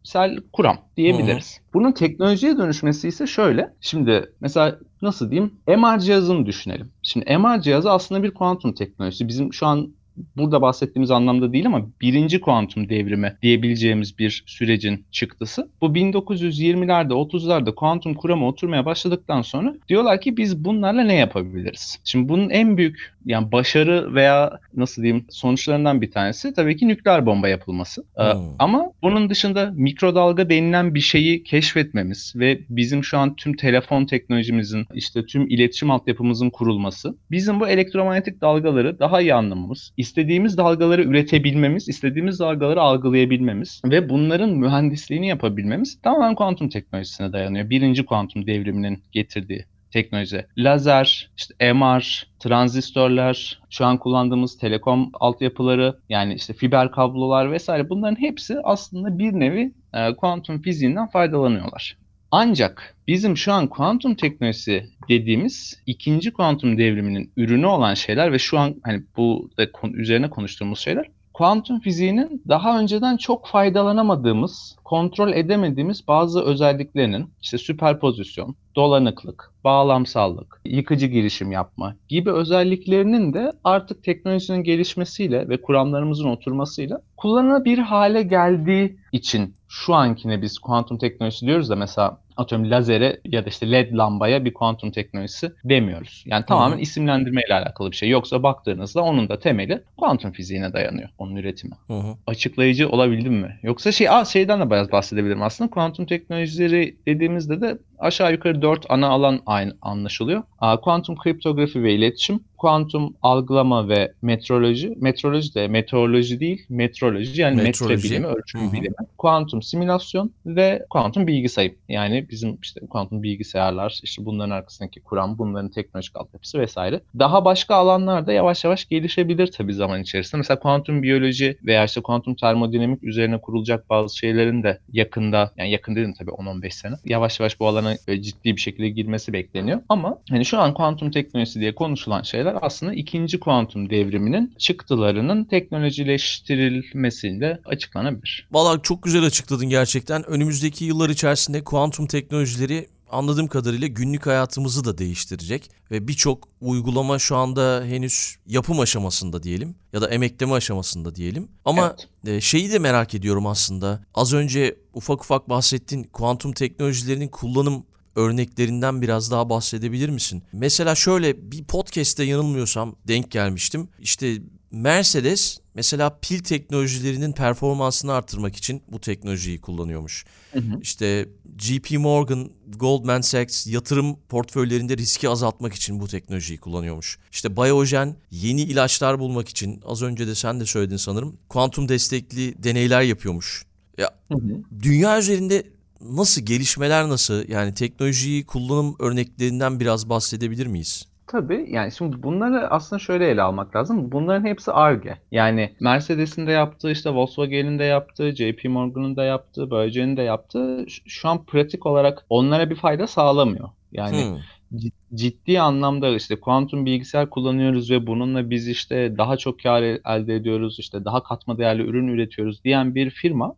bilimsel 0.00 0.38
kuram 0.52 0.78
diyebiliriz. 0.96 1.60
Bunun 1.74 1.92
teknolojiye 1.92 2.58
dönüşmesi 2.58 3.08
ise 3.08 3.26
şöyle. 3.26 3.74
Şimdi 3.80 4.32
mesela 4.40 4.78
nasıl 5.02 5.30
diyeyim? 5.30 5.54
MR 5.66 5.98
cihazını 5.98 6.46
düşünelim. 6.46 6.90
Şimdi 7.02 7.38
MR 7.38 7.60
cihazı 7.60 7.90
aslında 7.90 8.22
bir 8.22 8.30
kuantum 8.30 8.72
teknolojisi. 8.72 9.28
Bizim 9.28 9.52
şu 9.52 9.66
an 9.66 9.92
burada 10.36 10.62
bahsettiğimiz 10.62 11.10
anlamda 11.10 11.52
değil 11.52 11.66
ama 11.66 11.86
birinci 12.00 12.40
kuantum 12.40 12.88
devrimi 12.88 13.36
diyebileceğimiz 13.42 14.18
bir 14.18 14.44
sürecin 14.46 15.04
çıktısı. 15.10 15.70
Bu 15.80 15.86
1920'lerde 15.86 17.12
30'larda 17.12 17.74
kuantum 17.74 18.14
kuramı 18.14 18.46
oturmaya 18.46 18.84
başladıktan 18.84 19.42
sonra 19.42 19.74
diyorlar 19.88 20.20
ki 20.20 20.36
biz 20.36 20.64
bunlarla 20.64 21.02
ne 21.02 21.14
yapabiliriz? 21.14 21.98
Şimdi 22.04 22.28
bunun 22.28 22.50
en 22.50 22.76
büyük 22.76 23.14
yani 23.24 23.52
başarı 23.52 24.14
veya 24.14 24.58
nasıl 24.76 25.02
diyeyim 25.02 25.24
sonuçlarından 25.30 26.02
bir 26.02 26.10
tanesi 26.10 26.54
tabii 26.54 26.76
ki 26.76 26.88
nükleer 26.88 27.26
bomba 27.26 27.48
yapılması. 27.48 28.04
Ee, 28.18 28.40
Hmm. 28.40 28.54
Ama 28.58 28.92
bunun 29.02 29.30
dışında 29.30 29.72
mikrodalga 29.74 30.50
denilen 30.50 30.94
bir 30.94 31.00
şeyi 31.00 31.42
keşfetmemiz 31.44 32.32
ve 32.36 32.60
bizim 32.68 33.04
şu 33.04 33.18
an 33.18 33.36
tüm 33.36 33.56
telefon 33.56 34.04
teknolojimizin 34.04 34.86
işte 34.94 35.26
tüm 35.26 35.48
iletişim 35.48 35.90
altyapımızın 35.90 36.50
kurulması 36.50 37.16
bizim 37.30 37.60
bu 37.60 37.68
elektromanyetik 37.68 38.40
dalgaları 38.40 38.98
daha 38.98 39.20
iyi 39.20 39.34
anlamamız, 39.34 39.92
istediğimiz 39.96 40.56
dalgaları 40.56 41.02
üretebilmemiz, 41.02 41.88
istediğimiz 41.88 42.38
dalgaları 42.40 42.80
algılayabilmemiz 42.80 43.82
ve 43.84 44.08
bunların 44.08 44.50
mühendisliğini 44.50 45.28
yapabilmemiz 45.28 45.98
tamamen 46.02 46.34
kuantum 46.34 46.68
teknolojisine 46.68 47.32
dayanıyor. 47.32 47.70
Birinci 47.70 48.04
kuantum 48.04 48.46
devriminin 48.46 49.02
getirdiği 49.12 49.64
teknoloji. 49.90 50.46
Lazer, 50.58 51.30
işte 51.36 51.72
MR, 51.72 52.26
transistörler, 52.38 53.62
şu 53.70 53.86
an 53.86 53.98
kullandığımız 53.98 54.58
telekom 54.58 55.10
altyapıları 55.14 55.98
yani 56.08 56.34
işte 56.34 56.52
fiber 56.52 56.90
kablolar 56.90 57.52
vesaire 57.52 57.88
bunların 57.88 58.20
hepsi 58.20 58.60
aslında 58.64 59.18
bir 59.18 59.32
nevi 59.32 59.72
e, 59.94 60.14
kuantum 60.14 60.62
fiziğinden 60.62 61.06
faydalanıyorlar. 61.06 61.96
Ancak 62.30 62.96
bizim 63.08 63.36
şu 63.36 63.52
an 63.52 63.66
kuantum 63.66 64.14
teknolojisi 64.14 64.86
dediğimiz 65.08 65.82
ikinci 65.86 66.32
kuantum 66.32 66.78
devriminin 66.78 67.32
ürünü 67.36 67.66
olan 67.66 67.94
şeyler 67.94 68.32
ve 68.32 68.38
şu 68.38 68.58
an 68.58 68.76
hani 68.82 69.02
bu 69.16 69.50
üzerine 69.94 70.30
konuştuğumuz 70.30 70.78
şeyler 70.78 71.06
kuantum 71.40 71.80
fiziğinin 71.80 72.42
daha 72.48 72.80
önceden 72.80 73.16
çok 73.16 73.46
faydalanamadığımız, 73.46 74.76
kontrol 74.84 75.32
edemediğimiz 75.32 76.08
bazı 76.08 76.42
özelliklerinin 76.42 77.26
işte 77.42 77.58
süperpozisyon, 77.58 78.56
dolanıklık, 78.76 79.50
bağlamsallık, 79.64 80.60
yıkıcı 80.64 81.06
girişim 81.06 81.52
yapma 81.52 81.94
gibi 82.08 82.32
özelliklerinin 82.32 83.34
de 83.34 83.52
artık 83.64 84.04
teknolojinin 84.04 84.62
gelişmesiyle 84.62 85.48
ve 85.48 85.62
kuramlarımızın 85.62 86.28
oturmasıyla 86.28 87.00
kullanılabilir 87.16 87.78
hale 87.78 88.22
geldiği 88.22 88.96
için 89.12 89.54
şu 89.68 89.94
ankine 89.94 90.42
biz 90.42 90.58
kuantum 90.58 90.98
teknolojisi 90.98 91.46
diyoruz 91.46 91.70
da 91.70 91.76
mesela 91.76 92.18
atıyorum 92.36 92.70
lazere 92.70 93.20
ya 93.24 93.44
da 93.44 93.48
işte 93.48 93.70
led 93.70 93.92
lambaya 93.92 94.44
bir 94.44 94.54
kuantum 94.54 94.90
teknolojisi 94.90 95.52
demiyoruz. 95.64 96.24
Yani 96.26 96.44
tamamen 96.46 96.76
Hı. 96.76 96.80
isimlendirme 96.80 97.42
ile 97.46 97.54
alakalı 97.54 97.90
bir 97.90 97.96
şey. 97.96 98.08
Yoksa 98.08 98.42
baktığınızda 98.42 99.02
onun 99.02 99.28
da 99.28 99.38
temeli 99.38 99.82
kuantum 99.96 100.32
fiziğine 100.32 100.72
dayanıyor. 100.72 101.08
Onun 101.18 101.36
üretimi. 101.36 101.74
Hı 101.86 101.94
hı. 101.94 102.16
Açıklayıcı 102.26 102.88
olabildim 102.88 103.34
mi? 103.34 103.58
Yoksa 103.62 103.92
şey 103.92 104.08
aa, 104.08 104.24
şeyden 104.24 104.60
de 104.60 104.70
biraz 104.70 104.92
bahsedebilirim 104.92 105.42
aslında. 105.42 105.70
Kuantum 105.70 106.06
teknolojileri 106.06 106.96
dediğimizde 107.06 107.60
de 107.60 107.78
aşağı 108.00 108.32
yukarı 108.32 108.62
dört 108.62 108.86
ana 108.88 109.08
alan 109.08 109.40
aynı 109.46 109.76
anlaşılıyor. 109.82 110.42
Kuantum 110.82 111.16
kriptografi 111.16 111.82
ve 111.82 111.94
iletişim, 111.94 112.40
kuantum 112.58 113.14
algılama 113.22 113.88
ve 113.88 114.12
metroloji. 114.22 114.94
Metroloji 114.96 115.54
de 115.54 115.68
meteoroloji 115.68 116.40
değil, 116.40 116.66
metroloji 116.68 117.40
yani 117.40 117.62
Metroloji. 117.62 117.94
metre 117.94 118.10
bilimi, 118.10 118.26
ölçüm 118.26 118.72
bilimi. 118.72 118.94
Kuantum 119.18 119.62
simülasyon 119.62 120.32
ve 120.46 120.86
kuantum 120.90 121.26
bilgi 121.26 121.48
sayım. 121.48 121.74
Yani 121.88 122.26
bizim 122.30 122.58
işte 122.62 122.80
kuantum 122.90 123.22
bilgisayarlar, 123.22 124.00
işte 124.02 124.24
bunların 124.24 124.50
arkasındaki 124.50 125.00
kuram, 125.00 125.38
bunların 125.38 125.70
teknolojik 125.70 126.16
altyapısı 126.16 126.58
vesaire. 126.58 127.00
Daha 127.18 127.44
başka 127.44 127.74
alanlarda 127.74 128.32
yavaş 128.32 128.64
yavaş 128.64 128.88
gelişebilir 128.88 129.46
tabii 129.46 129.74
zaman 129.74 130.02
içerisinde. 130.02 130.36
Mesela 130.38 130.60
kuantum 130.60 131.02
biyoloji 131.02 131.58
veya 131.66 131.84
işte 131.84 132.00
kuantum 132.00 132.34
termodinamik 132.34 133.04
üzerine 133.04 133.40
kurulacak 133.40 133.90
bazı 133.90 134.16
şeylerin 134.16 134.62
de 134.62 134.78
yakında, 134.92 135.52
yani 135.56 135.70
yakın 135.70 135.96
dedim 135.96 136.14
tabii 136.18 136.30
10-15 136.30 136.70
sene. 136.70 136.94
Yavaş 137.04 137.40
yavaş 137.40 137.60
bu 137.60 137.68
alana 137.68 137.89
böyle 138.08 138.22
ciddi 138.22 138.56
bir 138.56 138.60
şekilde 138.60 138.88
girmesi 138.88 139.32
bekleniyor. 139.32 139.80
Ama 139.88 140.18
hani 140.30 140.44
şu 140.44 140.58
an 140.58 140.74
kuantum 140.74 141.10
teknolojisi 141.10 141.60
diye 141.60 141.74
konuşulan 141.74 142.22
şeyler 142.22 142.56
aslında 142.62 142.94
ikinci 142.94 143.40
kuantum 143.40 143.90
devriminin 143.90 144.54
çıktılarının 144.58 145.44
teknolojileştirilmesiyle 145.44 147.58
açıklanabilir. 147.64 148.48
Valla 148.52 148.82
çok 148.82 149.02
güzel 149.02 149.24
açıkladın 149.24 149.68
gerçekten. 149.68 150.30
Önümüzdeki 150.30 150.84
yıllar 150.84 151.10
içerisinde 151.10 151.64
kuantum 151.64 152.06
teknolojileri 152.06 152.86
anladığım 153.10 153.46
kadarıyla 153.46 153.86
günlük 153.86 154.26
hayatımızı 154.26 154.84
da 154.84 154.98
değiştirecek 154.98 155.70
ve 155.90 156.08
birçok 156.08 156.48
uygulama 156.60 157.18
şu 157.18 157.36
anda 157.36 157.82
henüz 157.84 158.36
yapım 158.46 158.80
aşamasında 158.80 159.42
diyelim 159.42 159.74
ya 159.92 160.00
da 160.00 160.08
emekleme 160.08 160.52
aşamasında 160.52 161.14
diyelim. 161.14 161.48
Ama 161.64 161.96
Evet. 162.26 162.36
e, 162.36 162.40
şeyi 162.40 162.72
de 162.72 162.78
merak 162.78 163.14
ediyorum 163.14 163.46
aslında. 163.46 164.04
Az 164.14 164.32
önce 164.32 164.76
ufak 164.94 165.20
ufak 165.20 165.48
bahsettin 165.48 166.02
kuantum 166.02 166.52
teknolojilerinin 166.52 167.28
kullanım 167.28 167.86
örneklerinden 168.16 169.02
biraz 169.02 169.30
daha 169.30 169.50
bahsedebilir 169.50 170.08
misin? 170.08 170.42
Mesela 170.52 170.94
şöyle 170.94 171.50
bir 171.52 171.64
podcast'te 171.64 172.24
yanılmıyorsam 172.24 172.96
denk 173.08 173.30
gelmiştim. 173.30 173.88
İşte 174.00 174.36
Mercedes 174.70 175.58
mesela 175.74 176.18
pil 176.22 176.38
teknolojilerinin 176.38 177.32
performansını 177.32 178.12
arttırmak 178.12 178.56
için 178.56 178.82
bu 178.92 179.00
teknolojiyi 179.00 179.60
kullanıyormuş. 179.60 180.24
Hı 180.52 180.58
hı. 180.60 180.80
İşte 180.82 181.28
JP 181.58 181.90
Morgan, 181.98 182.50
Goldman 182.76 183.20
Sachs 183.20 183.66
yatırım 183.66 184.16
portföylerinde 184.28 184.96
riski 184.96 185.28
azaltmak 185.28 185.74
için 185.74 186.00
bu 186.00 186.08
teknolojiyi 186.08 186.58
kullanıyormuş. 186.58 187.18
İşte 187.32 187.56
Biogen 187.56 188.16
yeni 188.30 188.62
ilaçlar 188.62 189.18
bulmak 189.18 189.48
için 189.48 189.80
az 189.84 190.02
önce 190.02 190.26
de 190.26 190.34
sen 190.34 190.60
de 190.60 190.66
söyledin 190.66 190.96
sanırım 190.96 191.36
kuantum 191.48 191.88
destekli 191.88 192.62
deneyler 192.62 193.02
yapıyormuş. 193.02 193.64
Ya 193.98 194.10
Hı 194.32 194.38
hı. 194.38 194.82
dünya 194.82 195.18
üzerinde 195.18 195.66
nasıl 196.00 196.42
gelişmeler 196.42 197.08
nasıl 197.08 197.48
yani 197.48 197.74
teknolojiyi 197.74 198.46
kullanım 198.46 198.96
örneklerinden 198.98 199.80
biraz 199.80 200.08
bahsedebilir 200.08 200.66
miyiz? 200.66 201.09
Tabii 201.30 201.66
yani 201.70 201.92
şimdi 201.92 202.22
bunları 202.22 202.70
aslında 202.70 203.00
şöyle 203.00 203.28
ele 203.30 203.42
almak 203.42 203.76
lazım. 203.76 204.12
Bunların 204.12 204.44
hepsi 204.46 204.72
Ar-Ge. 204.72 205.18
Yani 205.30 205.76
Mercedes'in 205.80 206.46
de 206.46 206.52
yaptığı, 206.52 206.90
işte 206.90 207.10
Volkswagen'in 207.10 207.78
de 207.78 207.84
yaptığı, 207.84 208.36
JP 208.36 208.68
Morgan'ın 208.68 209.16
da 209.16 209.24
yaptığı, 209.24 209.70
Biogen'in 209.70 210.16
de 210.16 210.22
yaptığı 210.22 210.86
şu 211.06 211.28
an 211.28 211.44
pratik 211.44 211.86
olarak 211.86 212.26
onlara 212.28 212.70
bir 212.70 212.76
fayda 212.76 213.06
sağlamıyor. 213.06 213.68
Yani 213.92 214.22
Hmm. 214.22 214.78
cid- 214.78 214.92
ciddi 215.14 215.60
anlamda 215.60 216.08
işte 216.08 216.40
kuantum 216.40 216.86
bilgisayar 216.86 217.30
kullanıyoruz 217.30 217.90
ve 217.90 218.06
bununla 218.06 218.50
biz 218.50 218.68
işte 218.68 219.18
daha 219.18 219.36
çok 219.36 219.60
kar 219.62 219.82
el- 219.82 220.00
elde 220.06 220.34
ediyoruz, 220.36 220.76
işte 220.80 221.04
daha 221.04 221.22
katma 221.22 221.58
değerli 221.58 221.82
ürün 221.82 222.08
üretiyoruz 222.08 222.64
diyen 222.64 222.94
bir 222.94 223.10
firma 223.10 223.54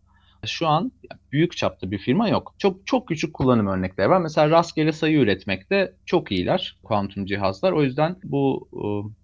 şu 0.47 0.69
an 0.69 0.93
büyük 1.33 1.57
çapta 1.57 1.91
bir 1.91 1.99
firma 1.99 2.29
yok. 2.29 2.55
Çok 2.59 2.87
çok 2.87 3.09
küçük 3.09 3.35
kullanım 3.35 3.67
örnekleri 3.67 4.09
var. 4.09 4.21
Mesela 4.21 4.51
rastgele 4.51 4.93
sayı 4.93 5.19
üretmekte 5.19 5.93
çok 6.07 6.33
iyiler 6.33 6.77
kuantum 6.85 7.27
cihazlar. 7.27 7.73
O 7.73 7.83
yüzden 7.83 8.17
bu 8.25 8.69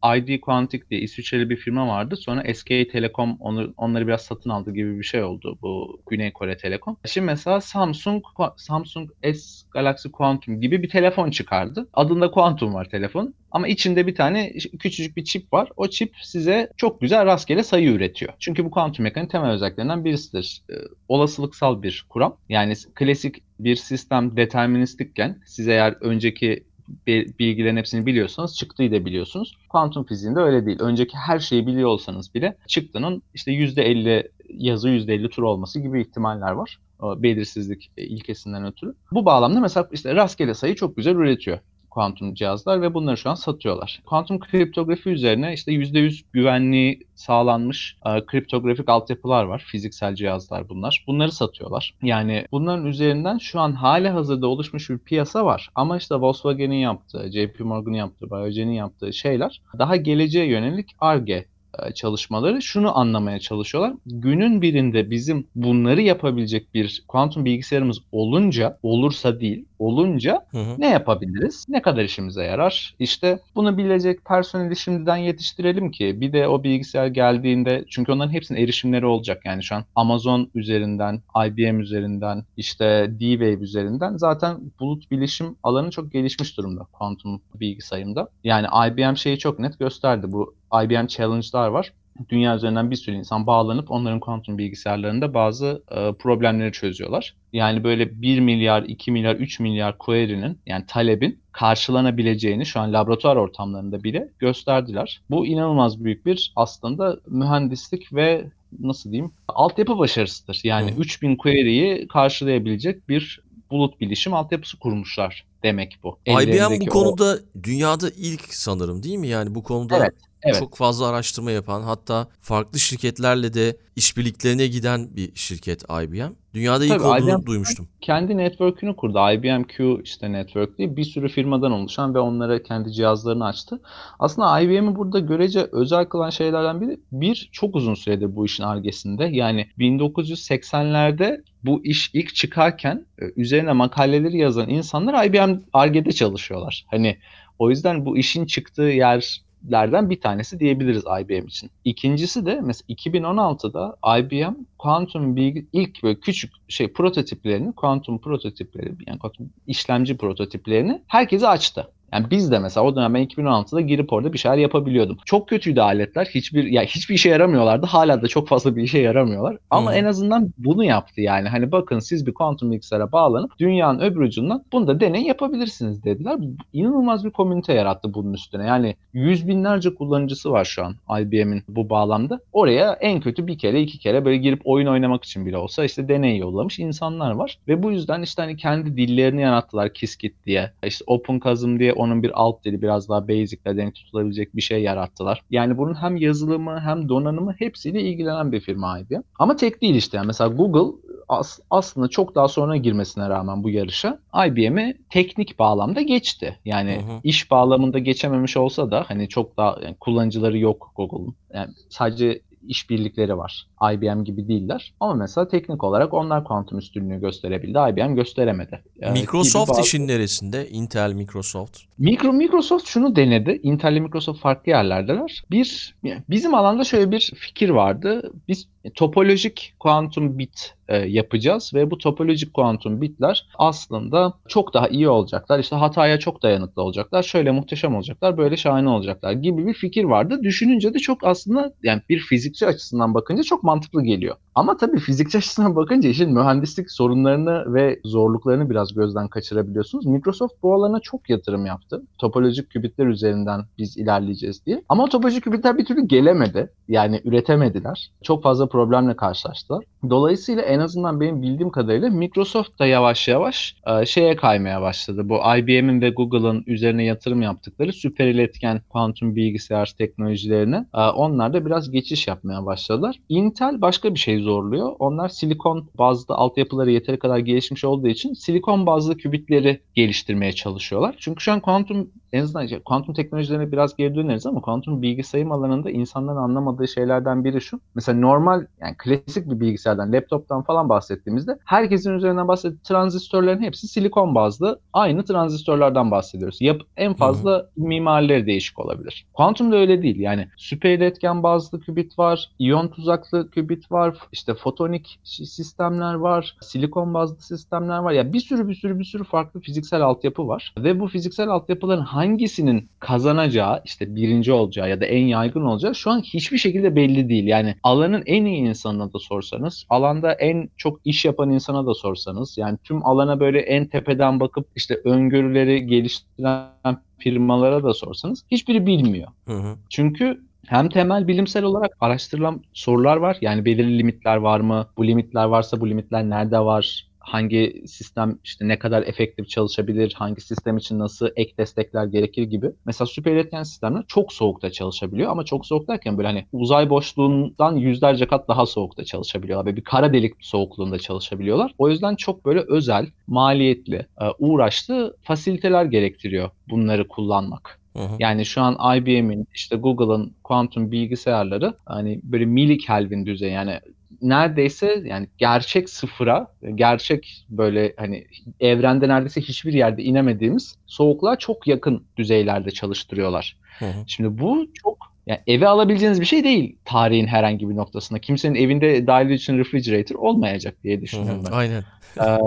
e, 0.04 0.18
ID 0.18 0.40
Quantic 0.40 0.82
diye 0.90 1.00
İsviçreli 1.00 1.50
bir 1.50 1.56
firma 1.56 1.88
vardı. 1.88 2.16
Sonra 2.16 2.54
SK 2.54 2.68
Telekom 2.68 3.36
onu, 3.40 3.74
onları 3.76 4.06
biraz 4.06 4.22
satın 4.22 4.50
aldı 4.50 4.72
gibi 4.74 4.98
bir 4.98 5.04
şey 5.04 5.22
oldu 5.22 5.58
bu 5.62 6.00
Güney 6.10 6.32
Kore 6.32 6.56
Telekom. 6.56 6.96
Şimdi 7.06 7.24
mesela 7.24 7.60
Samsung 7.60 8.24
Samsung 8.56 9.10
S 9.22 9.68
Galaxy 9.70 10.08
Quantum 10.08 10.60
gibi 10.60 10.82
bir 10.82 10.88
telefon 10.88 11.30
çıkardı. 11.30 11.88
Adında 11.94 12.30
Quantum 12.30 12.74
var 12.74 12.88
telefon. 12.88 13.34
Ama 13.50 13.68
içinde 13.68 14.06
bir 14.06 14.14
tane 14.14 14.52
küçücük 14.78 15.16
bir 15.16 15.24
çip 15.24 15.52
var. 15.52 15.68
O 15.76 15.88
çip 15.88 16.14
size 16.22 16.70
çok 16.76 17.00
güzel 17.00 17.26
rastgele 17.26 17.62
sayı 17.62 17.90
üretiyor. 17.90 18.32
Çünkü 18.38 18.64
bu 18.64 18.70
kuantum 18.70 19.02
mekaniğinin 19.02 19.30
temel 19.30 19.50
özelliklerinden 19.50 20.04
birisidir. 20.04 20.62
Ee, 20.70 20.74
olasılıksal 21.08 21.82
bir 21.82 21.98
kuram. 22.02 22.37
Yani 22.49 22.75
klasik 22.95 23.43
bir 23.61 23.76
sistem 23.76 24.37
deterministikken 24.37 25.40
siz 25.47 25.69
eğer 25.69 25.95
önceki 26.00 26.64
bi- 27.07 27.26
bilgilerin 27.38 27.76
hepsini 27.76 28.07
biliyorsanız 28.07 28.57
çıktıyı 28.57 28.93
da 28.93 29.05
biliyorsunuz. 29.05 29.59
Kuantum 29.69 30.05
fiziğinde 30.05 30.40
öyle 30.40 30.67
değil. 30.67 30.81
Önceki 30.81 31.17
her 31.17 31.38
şeyi 31.38 31.67
biliyor 31.67 31.88
olsanız 31.88 32.35
bile 32.35 32.57
çıktının 32.69 33.23
işte 33.35 33.52
%50 33.52 34.28
yazı 34.49 34.88
%50 34.88 35.28
tur 35.28 35.43
olması 35.43 35.81
gibi 35.81 36.00
ihtimaller 36.00 36.52
var. 36.52 36.78
O 37.00 37.23
belirsizlik 37.23 37.90
ilkesinden 37.97 38.67
ötürü. 38.67 38.95
Bu 39.12 39.25
bağlamda 39.25 39.61
mesela 39.61 39.88
işte 39.93 40.14
rastgele 40.14 40.55
sayı 40.55 40.75
çok 40.75 40.97
güzel 40.97 41.14
üretiyor 41.14 41.59
kuantum 41.99 42.35
cihazlar 42.35 42.83
ve 42.83 42.95
bunları 42.95 43.17
şu 43.17 43.31
an 43.31 43.35
satıyorlar. 43.35 44.02
Kuantum 44.07 44.38
kriptografi 44.38 45.11
üzerine 45.11 45.52
işte 45.52 45.73
%100 45.73 46.23
güvenliği 46.33 47.07
sağlanmış 47.14 47.97
e, 48.07 48.26
kriptografik 48.26 48.88
altyapılar 48.88 49.45
var. 49.45 49.64
Fiziksel 49.67 50.14
cihazlar 50.14 50.69
bunlar. 50.69 51.05
Bunları 51.07 51.33
satıyorlar. 51.33 51.95
Yani 52.02 52.47
bunların 52.52 52.87
üzerinden 52.87 53.38
şu 53.38 53.61
an 53.61 53.73
hali 53.73 54.09
hazırda 54.09 54.47
oluşmuş 54.47 54.90
bir 54.90 54.99
piyasa 54.99 55.45
var. 55.45 55.71
Ama 55.75 55.97
işte 55.97 56.14
Volkswagen'in 56.14 56.76
yaptığı, 56.76 57.31
JP 57.33 57.61
Morgan'ın 57.61 57.97
yaptığı, 57.97 58.31
Biogen'in 58.31 58.73
yaptığı 58.73 59.12
şeyler 59.12 59.62
daha 59.78 59.97
geleceğe 59.97 60.47
yönelik 60.47 60.97
Ar-Ge 61.00 61.45
çalışmaları 61.94 62.62
şunu 62.62 62.98
anlamaya 62.98 63.40
çalışıyorlar. 63.40 63.94
Günün 64.06 64.62
birinde 64.62 65.10
bizim 65.10 65.46
bunları 65.54 66.02
yapabilecek 66.02 66.75
bir 66.75 67.02
kuantum 67.08 67.44
bilgisayarımız 67.44 67.98
olunca, 68.12 68.78
olursa 68.82 69.40
değil, 69.40 69.64
olunca 69.78 70.46
Hı 70.50 70.58
hı. 70.58 70.75
ne 70.78 70.88
yapabiliriz? 70.88 71.64
Ne 71.68 71.82
kadar 71.82 72.04
işimize 72.04 72.44
yarar? 72.44 72.94
İşte 72.98 73.38
bunu 73.54 73.78
bilecek 73.78 74.25
personeli 74.25 74.76
şimdiden 74.76 75.16
yetiştirelim 75.16 75.90
ki 75.90 76.20
bir 76.20 76.32
de 76.32 76.48
o 76.48 76.64
bilgisayar 76.64 77.06
geldiğinde 77.06 77.84
çünkü 77.88 78.12
onların 78.12 78.32
hepsinin 78.32 78.60
erişimleri 78.60 79.06
olacak. 79.06 79.42
Yani 79.44 79.62
şu 79.62 79.75
an 79.75 79.84
Amazon 79.94 80.50
üzerinden, 80.54 81.22
IBM 81.46 81.80
üzerinden, 81.80 82.44
işte 82.56 82.84
D-Wave 83.20 83.62
üzerinden 83.62 84.16
zaten 84.16 84.60
bulut 84.80 85.10
bilişim 85.10 85.56
alanı 85.62 85.90
çok 85.90 86.12
gelişmiş 86.12 86.56
durumda 86.56 86.87
kuantum 86.92 87.40
bilgi 87.54 87.80
sayımda. 87.80 88.28
Yani 88.44 88.66
IBM 88.88 89.16
şeyi 89.16 89.38
çok 89.38 89.58
net 89.58 89.78
gösterdi. 89.78 90.26
Bu 90.32 90.54
IBM 90.72 91.06
Challenge'lar 91.06 91.68
var 91.68 91.92
dünya 92.28 92.56
üzerinden 92.56 92.90
bir 92.90 92.96
sürü 92.96 93.16
insan 93.16 93.46
bağlanıp 93.46 93.90
onların 93.90 94.20
kuantum 94.20 94.58
bilgisayarlarında 94.58 95.34
bazı 95.34 95.82
e, 95.90 96.12
problemleri 96.12 96.72
çözüyorlar. 96.72 97.37
Yani 97.52 97.84
böyle 97.84 98.22
1 98.22 98.40
milyar, 98.40 98.82
2 98.82 99.12
milyar, 99.12 99.34
3 99.37 99.60
milyar 99.60 99.98
query'nin 99.98 100.58
yani 100.66 100.84
talebin 100.87 101.40
karşılanabileceğini 101.52 102.66
şu 102.66 102.80
an 102.80 102.92
laboratuvar 102.92 103.37
ortamlarında 103.37 104.04
bile 104.04 104.28
gösterdiler. 104.38 105.20
Bu 105.30 105.46
inanılmaz 105.46 106.04
büyük 106.04 106.26
bir 106.26 106.52
aslında 106.56 107.20
mühendislik 107.26 108.12
ve 108.12 108.44
nasıl 108.80 109.12
diyeyim 109.12 109.32
altyapı 109.48 109.98
başarısıdır. 109.98 110.60
Yani 110.64 110.92
Hı. 110.92 111.00
3000 111.00 111.37
query'yi 111.37 112.08
karşılayabilecek 112.08 113.08
bir 113.08 113.40
bulut 113.70 114.00
bilişim 114.00 114.34
altyapısı 114.34 114.78
kurmuşlar 114.78 115.44
demek 115.62 115.98
bu. 116.02 116.18
IBM 116.26 116.32
bu 116.37 116.40
Ellerindeki 116.40 116.90
o- 116.90 116.94
konuda 116.94 117.38
dünyada 117.62 118.10
ilk 118.16 118.54
sanırım 118.54 119.02
değil 119.02 119.16
mi? 119.16 119.28
Yani 119.28 119.54
bu 119.54 119.62
konuda 119.62 119.98
Evet. 119.98 120.14
Evet. 120.42 120.59
çok 120.59 120.76
fazla 120.76 121.07
araştırma 121.07 121.50
yapan 121.50 121.83
hatta 121.83 122.28
farklı 122.40 122.78
şirketlerle 122.78 123.54
de 123.54 123.76
işbirliklerine 123.97 124.66
giden 124.66 125.16
bir 125.16 125.35
şirket 125.35 125.83
IBM. 125.83 126.33
Dünyada 126.54 126.85
ilk 126.85 126.92
Tabii, 126.92 127.02
olduğunu 127.02 127.38
IBM 127.38 127.47
duymuştum. 127.47 127.88
Kendi 128.00 128.37
network'ünü 128.37 128.97
kurdu. 128.97 129.18
IBM 129.33 129.62
Q 129.62 130.00
işte 130.04 130.33
network 130.33 130.78
diye 130.78 130.97
bir 130.97 131.04
sürü 131.04 131.28
firmadan 131.28 131.73
oluşan 131.73 132.14
ve 132.14 132.18
onlara 132.18 132.62
kendi 132.62 132.92
cihazlarını 132.92 133.47
açtı. 133.47 133.80
Aslında 134.18 134.61
IBM'i 134.61 134.97
burada 134.97 135.18
görece 135.18 135.68
özel 135.73 136.04
kılan 136.04 136.30
şeylerden 136.30 136.80
biri 136.80 137.00
bir 137.12 137.49
çok 137.52 137.76
uzun 137.76 137.95
süredir 137.95 138.37
bu 138.37 138.47
işin 138.47 138.62
argesinde. 138.62 139.25
Yani 139.25 139.66
1980'lerde 139.78 141.42
bu 141.64 141.85
iş 141.85 142.11
ilk 142.14 142.35
çıkarken 142.35 143.07
e, 143.23 143.25
üzerine 143.37 143.73
makaleleri 143.73 144.38
yazan 144.38 144.68
insanlar 144.68 145.25
IBM 145.25 145.61
Arge'de 145.73 146.12
çalışıyorlar. 146.12 146.87
Hani 146.90 147.18
o 147.59 147.71
yüzden 147.71 148.07
bu 148.07 148.16
işin 148.16 148.47
çıktığı 148.47 148.83
yer 148.83 149.42
lerden 149.70 150.10
bir 150.10 150.20
tanesi 150.20 150.60
diyebiliriz 150.60 151.04
IBM 151.20 151.46
için. 151.46 151.70
İkincisi 151.84 152.46
de 152.46 152.60
mesela 152.62 152.86
2016'da 152.88 154.18
IBM 154.18 154.54
kuantum 154.78 155.36
bilgi 155.36 155.66
ilk 155.72 156.02
böyle 156.02 156.20
küçük 156.20 156.52
şey 156.68 156.92
prototiplerini, 156.92 157.72
kuantum 157.72 158.18
prototipleri 158.18 158.92
yani 159.06 159.18
kuantum 159.18 159.50
işlemci 159.66 160.16
prototiplerini 160.16 161.02
herkese 161.06 161.48
açtı. 161.48 161.88
Yani 162.12 162.26
biz 162.30 162.50
de 162.50 162.58
mesela 162.58 162.86
o 162.86 162.96
dönem 162.96 163.14
ben 163.14 163.26
2016'da 163.26 163.80
girip 163.80 164.12
orada 164.12 164.32
bir 164.32 164.38
şeyler 164.38 164.56
yapabiliyordum. 164.56 165.18
Çok 165.24 165.48
kötüydü 165.48 165.80
aletler. 165.80 166.24
Hiçbir 166.34 166.64
ya 166.64 166.82
hiçbir 166.82 167.14
işe 167.14 167.28
yaramıyorlardı. 167.28 167.86
Hala 167.86 168.22
da 168.22 168.28
çok 168.28 168.48
fazla 168.48 168.76
bir 168.76 168.82
işe 168.82 168.98
yaramıyorlar. 168.98 169.56
Ama 169.70 169.90
hmm. 169.90 169.98
en 169.98 170.04
azından 170.04 170.52
bunu 170.58 170.84
yaptı 170.84 171.20
yani. 171.20 171.48
Hani 171.48 171.72
bakın 171.72 171.98
siz 171.98 172.26
bir 172.26 172.34
kuantum 172.34 172.72
bilgisayara 172.72 173.12
bağlanıp 173.12 173.58
dünyanın 173.58 174.00
öbür 174.00 174.20
ucundan 174.20 174.64
bunu 174.72 174.86
da 174.86 175.00
deney 175.00 175.22
yapabilirsiniz 175.22 176.04
dediler. 176.04 176.38
İnanılmaz 176.72 177.24
bir 177.24 177.30
komünite 177.30 177.72
yarattı 177.72 178.14
bunun 178.14 178.32
üstüne. 178.32 178.66
Yani 178.66 178.94
yüz 179.12 179.48
binlerce 179.48 179.94
kullanıcısı 179.94 180.50
var 180.50 180.64
şu 180.64 180.84
an 180.84 181.20
IBM'in 181.20 181.62
bu 181.68 181.90
bağlamda. 181.90 182.40
Oraya 182.52 182.92
en 182.92 183.20
kötü 183.20 183.46
bir 183.46 183.58
kere 183.58 183.82
iki 183.82 183.98
kere 183.98 184.24
böyle 184.24 184.36
girip 184.36 184.60
oyun 184.64 184.86
oynamak 184.86 185.24
için 185.24 185.46
bile 185.46 185.58
olsa 185.58 185.84
işte 185.84 186.08
deney 186.08 186.38
yollamış 186.38 186.78
insanlar 186.78 187.30
var. 187.30 187.58
Ve 187.68 187.82
bu 187.82 187.90
yüzden 187.90 188.22
işte 188.22 188.42
hani 188.42 188.56
kendi 188.56 188.96
dillerini 188.96 189.42
yarattılar 189.42 189.92
Qiskit 189.94 190.34
diye. 190.46 190.70
İşte 190.86 191.04
OpenCasm 191.06 191.78
diye 191.78 191.92
onun 191.99 192.23
bir 192.23 192.31
alt 192.35 192.64
dili 192.64 192.83
biraz 192.83 193.09
daha 193.09 193.28
basic 193.28 193.59
ile 193.67 193.76
denk 193.76 193.95
tutulabilecek 193.95 194.57
bir 194.57 194.62
şey 194.62 194.83
yarattılar. 194.83 195.43
Yani 195.50 195.78
bunun 195.78 195.95
hem 195.95 196.17
yazılımı 196.17 196.81
hem 196.81 197.09
donanımı 197.09 197.55
hepsiyle 197.59 198.02
ilgilenen 198.02 198.52
bir 198.52 198.61
firma 198.61 198.99
IBM. 198.99 199.21
Ama 199.38 199.57
tek 199.57 199.83
değil 199.83 199.95
işte. 199.95 200.17
Yani 200.17 200.26
mesela 200.26 200.50
Google 200.50 200.97
as, 201.28 201.59
aslında 201.71 202.09
çok 202.09 202.35
daha 202.35 202.49
sonra 202.49 202.76
girmesine 202.76 203.28
rağmen 203.28 203.64
bu 203.64 203.71
yarışa 203.71 204.19
IBM'i 204.47 204.97
teknik 205.11 205.59
bağlamda 205.59 206.00
geçti. 206.00 206.59
Yani 206.64 206.93
hı 206.93 207.12
hı. 207.12 207.21
iş 207.25 207.50
bağlamında 207.50 207.99
geçememiş 207.99 208.57
olsa 208.57 208.90
da 208.90 209.05
hani 209.09 209.28
çok 209.28 209.57
daha 209.57 209.76
yani 209.83 209.97
kullanıcıları 210.00 210.59
yok 210.59 210.93
Google'un. 210.97 211.35
Yani 211.55 211.71
sadece 211.88 212.40
işbirlikleri 212.66 213.38
var. 213.38 213.66
IBM 213.92 214.24
gibi 214.24 214.48
değiller. 214.48 214.94
Ama 215.00 215.14
mesela 215.14 215.48
teknik 215.48 215.84
olarak 215.84 216.14
onlar 216.14 216.44
kuantum 216.44 216.78
üstünlüğü 216.78 217.20
gösterebildi. 217.20 217.78
IBM 217.90 218.14
gösteremedi. 218.14 218.82
Yani 219.00 219.20
Microsoft 219.20 219.70
bazı... 219.70 219.80
işin 219.80 220.08
neresinde? 220.08 220.68
Intel, 220.68 221.12
Microsoft. 221.12 221.78
Mikro 221.98 222.32
Microsoft 222.32 222.86
şunu 222.86 223.16
denedi. 223.16 223.60
Intel 223.62 223.92
ile 223.92 224.00
Microsoft 224.00 224.40
farklı 224.40 224.70
yerlerdeler. 224.70 225.44
Bir 225.50 225.94
bizim 226.30 226.54
alanda 226.54 226.84
şöyle 226.84 227.10
bir 227.10 227.32
fikir 227.36 227.70
vardı. 227.70 228.32
Biz 228.48 228.68
topolojik 228.94 229.74
kuantum 229.78 230.38
bit 230.38 230.77
e, 230.88 230.97
yapacağız 230.97 231.71
ve 231.75 231.90
bu 231.90 231.99
topolojik 231.99 232.54
kuantum 232.54 233.00
bitler 233.00 233.47
aslında 233.59 234.35
çok 234.49 234.75
daha 234.75 234.88
iyi 234.88 235.09
olacaklar. 235.09 235.59
İşte 235.59 235.76
hataya 235.76 236.18
çok 236.18 236.42
dayanıklı 236.42 236.83
olacaklar. 236.83 237.23
Şöyle 237.23 237.50
muhteşem 237.50 237.95
olacaklar, 237.95 238.38
böyle 238.38 238.57
şahane 238.57 238.88
olacaklar 238.88 239.33
gibi 239.33 239.66
bir 239.66 239.75
fikir 239.75 240.04
vardı. 240.04 240.40
Düşününce 240.42 240.95
de 240.95 240.99
çok 240.99 241.25
aslında 241.25 241.73
yani 241.83 242.02
bir 242.09 242.18
fizikçi 242.18 242.66
açısından 242.66 243.14
bakınca 243.14 243.42
çok 243.42 243.62
mantıklı 243.62 244.04
geliyor. 244.04 244.37
Ama 244.58 244.76
tabii 244.76 244.98
fizikçi 244.98 245.38
açısından 245.38 245.76
bakınca 245.76 246.08
işin 246.08 246.32
mühendislik 246.32 246.90
sorunlarını 246.90 247.74
ve 247.74 248.00
zorluklarını 248.04 248.70
biraz 248.70 248.94
gözden 248.94 249.28
kaçırabiliyorsunuz. 249.28 250.06
Microsoft 250.06 250.54
bu 250.62 250.74
alana 250.74 251.00
çok 251.00 251.30
yatırım 251.30 251.66
yaptı. 251.66 252.02
Topolojik 252.18 252.70
kübitler 252.70 253.06
üzerinden 253.06 253.60
biz 253.78 253.96
ilerleyeceğiz 253.96 254.66
diye. 254.66 254.82
Ama 254.88 255.08
topolojik 255.08 255.44
kübitler 255.44 255.78
bir 255.78 255.84
türlü 255.84 256.06
gelemedi. 256.08 256.70
Yani 256.88 257.20
üretemediler. 257.24 258.10
Çok 258.22 258.42
fazla 258.42 258.68
problemle 258.68 259.16
karşılaştılar. 259.16 259.84
Dolayısıyla 260.10 260.62
en 260.62 260.78
azından 260.78 261.20
benim 261.20 261.42
bildiğim 261.42 261.70
kadarıyla 261.70 262.10
Microsoft 262.10 262.78
da 262.78 262.86
yavaş 262.86 263.28
yavaş 263.28 263.76
e, 263.86 264.06
şeye 264.06 264.36
kaymaya 264.36 264.82
başladı. 264.82 265.28
Bu 265.28 265.34
IBM'in 265.58 266.00
ve 266.00 266.10
Google'ın 266.10 266.64
üzerine 266.66 267.04
yatırım 267.04 267.42
yaptıkları 267.42 267.92
süper 267.92 268.26
iletken 268.26 268.80
kuantum 268.88 269.36
bilgisayar 269.36 269.94
teknolojilerine 269.98 270.86
e, 270.94 271.00
onlar 271.00 271.52
da 271.52 271.66
biraz 271.66 271.90
geçiş 271.90 272.28
yapmaya 272.28 272.66
başladılar. 272.66 273.16
Intel 273.28 273.80
başka 273.80 274.14
bir 274.14 274.18
şey 274.18 274.48
zorluyor. 274.49 274.97
Onlar 274.99 275.28
silikon 275.28 275.88
bazlı 275.99 276.35
altyapıları 276.35 276.90
yeteri 276.90 277.19
kadar 277.19 277.38
gelişmiş 277.38 277.85
olduğu 277.85 278.09
için 278.09 278.33
silikon 278.35 278.87
bazlı 278.87 279.17
kübitleri 279.17 279.81
geliştirmeye 279.95 280.52
çalışıyorlar. 280.52 281.17
Çünkü 281.19 281.40
şu 281.40 281.52
an 281.52 281.61
kuantum 281.61 282.11
en 282.32 282.42
azından 282.42 282.64
işte, 282.64 282.80
kuantum 282.85 283.14
teknolojilerine 283.14 283.73
biraz 283.73 283.97
geri 283.97 284.14
döneriz 284.14 284.47
ama 284.47 284.61
kuantum 284.61 285.02
bilgi 285.02 285.23
sayım 285.23 285.52
alanında 285.52 285.90
insanların 285.90 286.37
anlamadığı 286.37 286.88
şeylerden 286.88 287.44
biri 287.44 287.61
şu. 287.61 287.80
Mesela 287.94 288.18
normal 288.18 288.66
yani 288.80 288.94
klasik 288.99 289.50
bir 289.50 289.61
bilgisayardan, 289.61 290.12
laptoptan 290.12 290.62
falan 290.62 290.88
bahsettiğimizde 290.88 291.58
herkesin 291.64 292.14
üzerinden 292.14 292.49
bahsettiği 292.49 292.82
transistörlerin 292.82 293.62
hepsi 293.62 293.88
silikon 293.88 294.35
bazlı. 294.35 294.80
Aynı 294.92 295.25
transistörlerden 295.25 296.11
bahsediyoruz. 296.11 296.61
Yap, 296.61 296.80
en 296.97 297.14
fazla 297.14 297.50
Hı-hı. 297.50 297.68
mimarileri 297.76 298.47
değişik 298.47 298.78
olabilir. 298.78 299.26
Kuantumda 299.35 299.76
öyle 299.76 300.02
değil. 300.02 300.20
Yani 300.20 300.49
süper 300.56 300.91
iletken 300.91 301.43
bazlı 301.43 301.80
kübit 301.80 302.19
var, 302.19 302.50
iyon 302.58 302.88
tuzaklı 302.88 303.50
kübit 303.50 303.93
var, 303.93 304.19
işte 304.32 304.54
fotonik 304.54 305.21
sistemler 305.25 306.14
var, 306.14 306.56
silikon 306.60 307.14
bazlı 307.14 307.43
sistemler 307.43 307.99
var. 307.99 308.12
Ya 308.12 308.19
yani 308.19 308.32
bir 308.32 308.41
sürü 308.41 308.69
bir 308.69 308.75
sürü 308.75 308.99
bir 308.99 309.04
sürü 309.04 309.25
farklı 309.25 309.60
fiziksel 309.60 310.02
altyapı 310.02 310.49
var 310.49 310.75
ve 310.78 311.00
bu 311.00 311.08
fiziksel 311.08 311.49
altyapıların 311.49 312.04
hangisinin 312.19 312.89
kazanacağı 312.99 313.83
işte 313.85 314.17
birinci 314.17 314.52
olacağı 314.52 314.91
ya 314.91 315.00
da 315.00 315.04
en 315.04 315.26
yaygın 315.26 315.63
olacağı 315.63 315.95
şu 315.95 316.11
an 316.11 316.21
hiçbir 316.21 316.59
şekilde 316.59 316.97
belli 316.97 317.28
değil. 317.28 317.47
Yani 317.47 317.75
alanın 317.83 318.23
en 318.26 318.45
iyi 318.45 318.59
insanına 318.59 319.13
da 319.13 319.19
sorsanız, 319.19 319.87
alanda 319.89 320.33
en 320.33 320.69
çok 320.76 321.00
iş 321.04 321.25
yapan 321.25 321.50
insana 321.50 321.87
da 321.87 321.95
sorsanız 321.95 322.59
yani 322.59 322.78
tüm 322.85 323.07
alana 323.07 323.41
böyle 323.41 323.61
en 323.61 323.87
tepeden 323.87 324.41
bakıp 324.41 324.67
işte 324.76 325.00
öngörüleri 325.04 325.87
geliştiren 325.87 326.97
firmalara 327.19 327.85
da 327.85 327.95
sorsanız 327.95 328.45
hiçbiri 328.50 328.87
bilmiyor. 328.87 329.28
Hı 329.47 329.54
hı. 329.54 329.76
Çünkü 329.91 330.41
hem 330.67 330.89
temel 330.89 331.28
bilimsel 331.28 331.65
olarak 331.65 331.97
araştırılan 332.00 332.63
sorular 332.73 333.17
var. 333.17 333.37
Yani 333.41 333.65
belirli 333.65 333.99
limitler 333.99 334.37
var 334.37 334.61
mı? 334.61 334.87
Bu 334.97 335.07
limitler 335.07 335.45
varsa 335.45 335.81
bu 335.81 335.91
limitler 335.91 336.31
nerede 336.31 336.59
var? 336.59 337.07
Hangi 337.28 337.82
sistem 337.86 338.38
işte 338.45 338.69
ne 338.69 338.78
kadar 338.78 339.02
efektif 339.02 339.49
çalışabilir, 339.49 340.14
hangi 340.17 340.41
sistem 340.41 340.76
için 340.76 340.99
nasıl 340.99 341.28
ek 341.36 341.52
destekler 341.58 342.04
gerekir 342.04 342.43
gibi. 342.43 342.71
Mesela 342.84 343.06
süper 343.06 343.32
iletken 343.32 343.62
sistemler 343.62 344.04
çok 344.08 344.32
soğukta 344.32 344.71
çalışabiliyor 344.73 345.30
ama 345.30 345.45
çok 345.45 345.67
soğuk 345.67 345.88
derken 345.88 346.19
böyle 346.19 346.28
hani 346.28 346.47
uzay 346.52 346.91
boşluğundan 346.91 347.76
yüzlerce 347.76 348.26
kat 348.26 348.49
daha 348.49 348.67
soğukta 348.67 349.04
çalışabiliyorlar 349.04 349.73
ve 349.73 349.76
bir 349.76 349.84
kara 349.84 350.12
delik 350.12 350.34
soğukluğunda 350.41 350.99
çalışabiliyorlar. 350.99 351.75
O 351.78 351.88
yüzden 351.88 352.17
çok 352.17 352.45
böyle 352.45 352.60
özel, 352.60 353.06
maliyetli, 353.26 353.97
e, 353.97 354.25
uğraşlı 354.38 355.17
fasiliteler 355.23 355.84
gerektiriyor 355.84 356.50
bunları 356.71 357.08
kullanmak. 357.08 357.80
Yani 358.19 358.47
şu 358.47 358.60
an 358.60 358.97
IBM'in 358.97 359.49
işte 359.54 359.76
Google'ın 359.76 360.34
kuantum 360.45 360.93
bilgisayarları 360.93 361.75
hani 361.86 362.21
böyle 362.23 362.45
mili 362.45 362.78
Kelvin 362.78 363.26
düzey 363.26 363.50
yani 363.50 363.80
neredeyse 364.23 365.02
yani 365.04 365.28
gerçek 365.39 365.91
sıfıra, 365.91 366.47
gerçek 366.75 367.47
böyle 367.49 367.95
hani 367.97 368.26
evrende 368.61 369.09
neredeyse 369.09 369.41
hiçbir 369.41 369.73
yerde 369.73 370.02
inemediğimiz 370.02 370.76
soğukluğa 370.87 371.37
çok 371.37 371.67
yakın 371.67 372.04
düzeylerde 372.17 372.71
çalıştırıyorlar. 372.71 373.57
Hı 373.78 373.85
hı. 373.85 374.04
Şimdi 374.07 374.39
bu 374.39 374.67
çok 374.83 374.99
yani 375.26 375.41
eve 375.47 375.69
alabileceğiniz 375.69 376.21
bir 376.21 376.26
şey 376.26 376.45
değil 376.45 376.76
tarihin 376.85 377.26
herhangi 377.26 377.71
bir 377.71 377.76
noktasında. 377.76 378.19
Kimsenin 378.19 378.54
evinde 378.54 379.07
dahil 379.07 379.31
için 379.31 379.59
refrigerator 379.59 380.17
olmayacak 380.17 380.75
diye 380.85 381.00
düşünüyorum 381.00 381.43
ben. 381.47 381.52
Aynen. 381.52 381.85
Ee, 382.21 382.39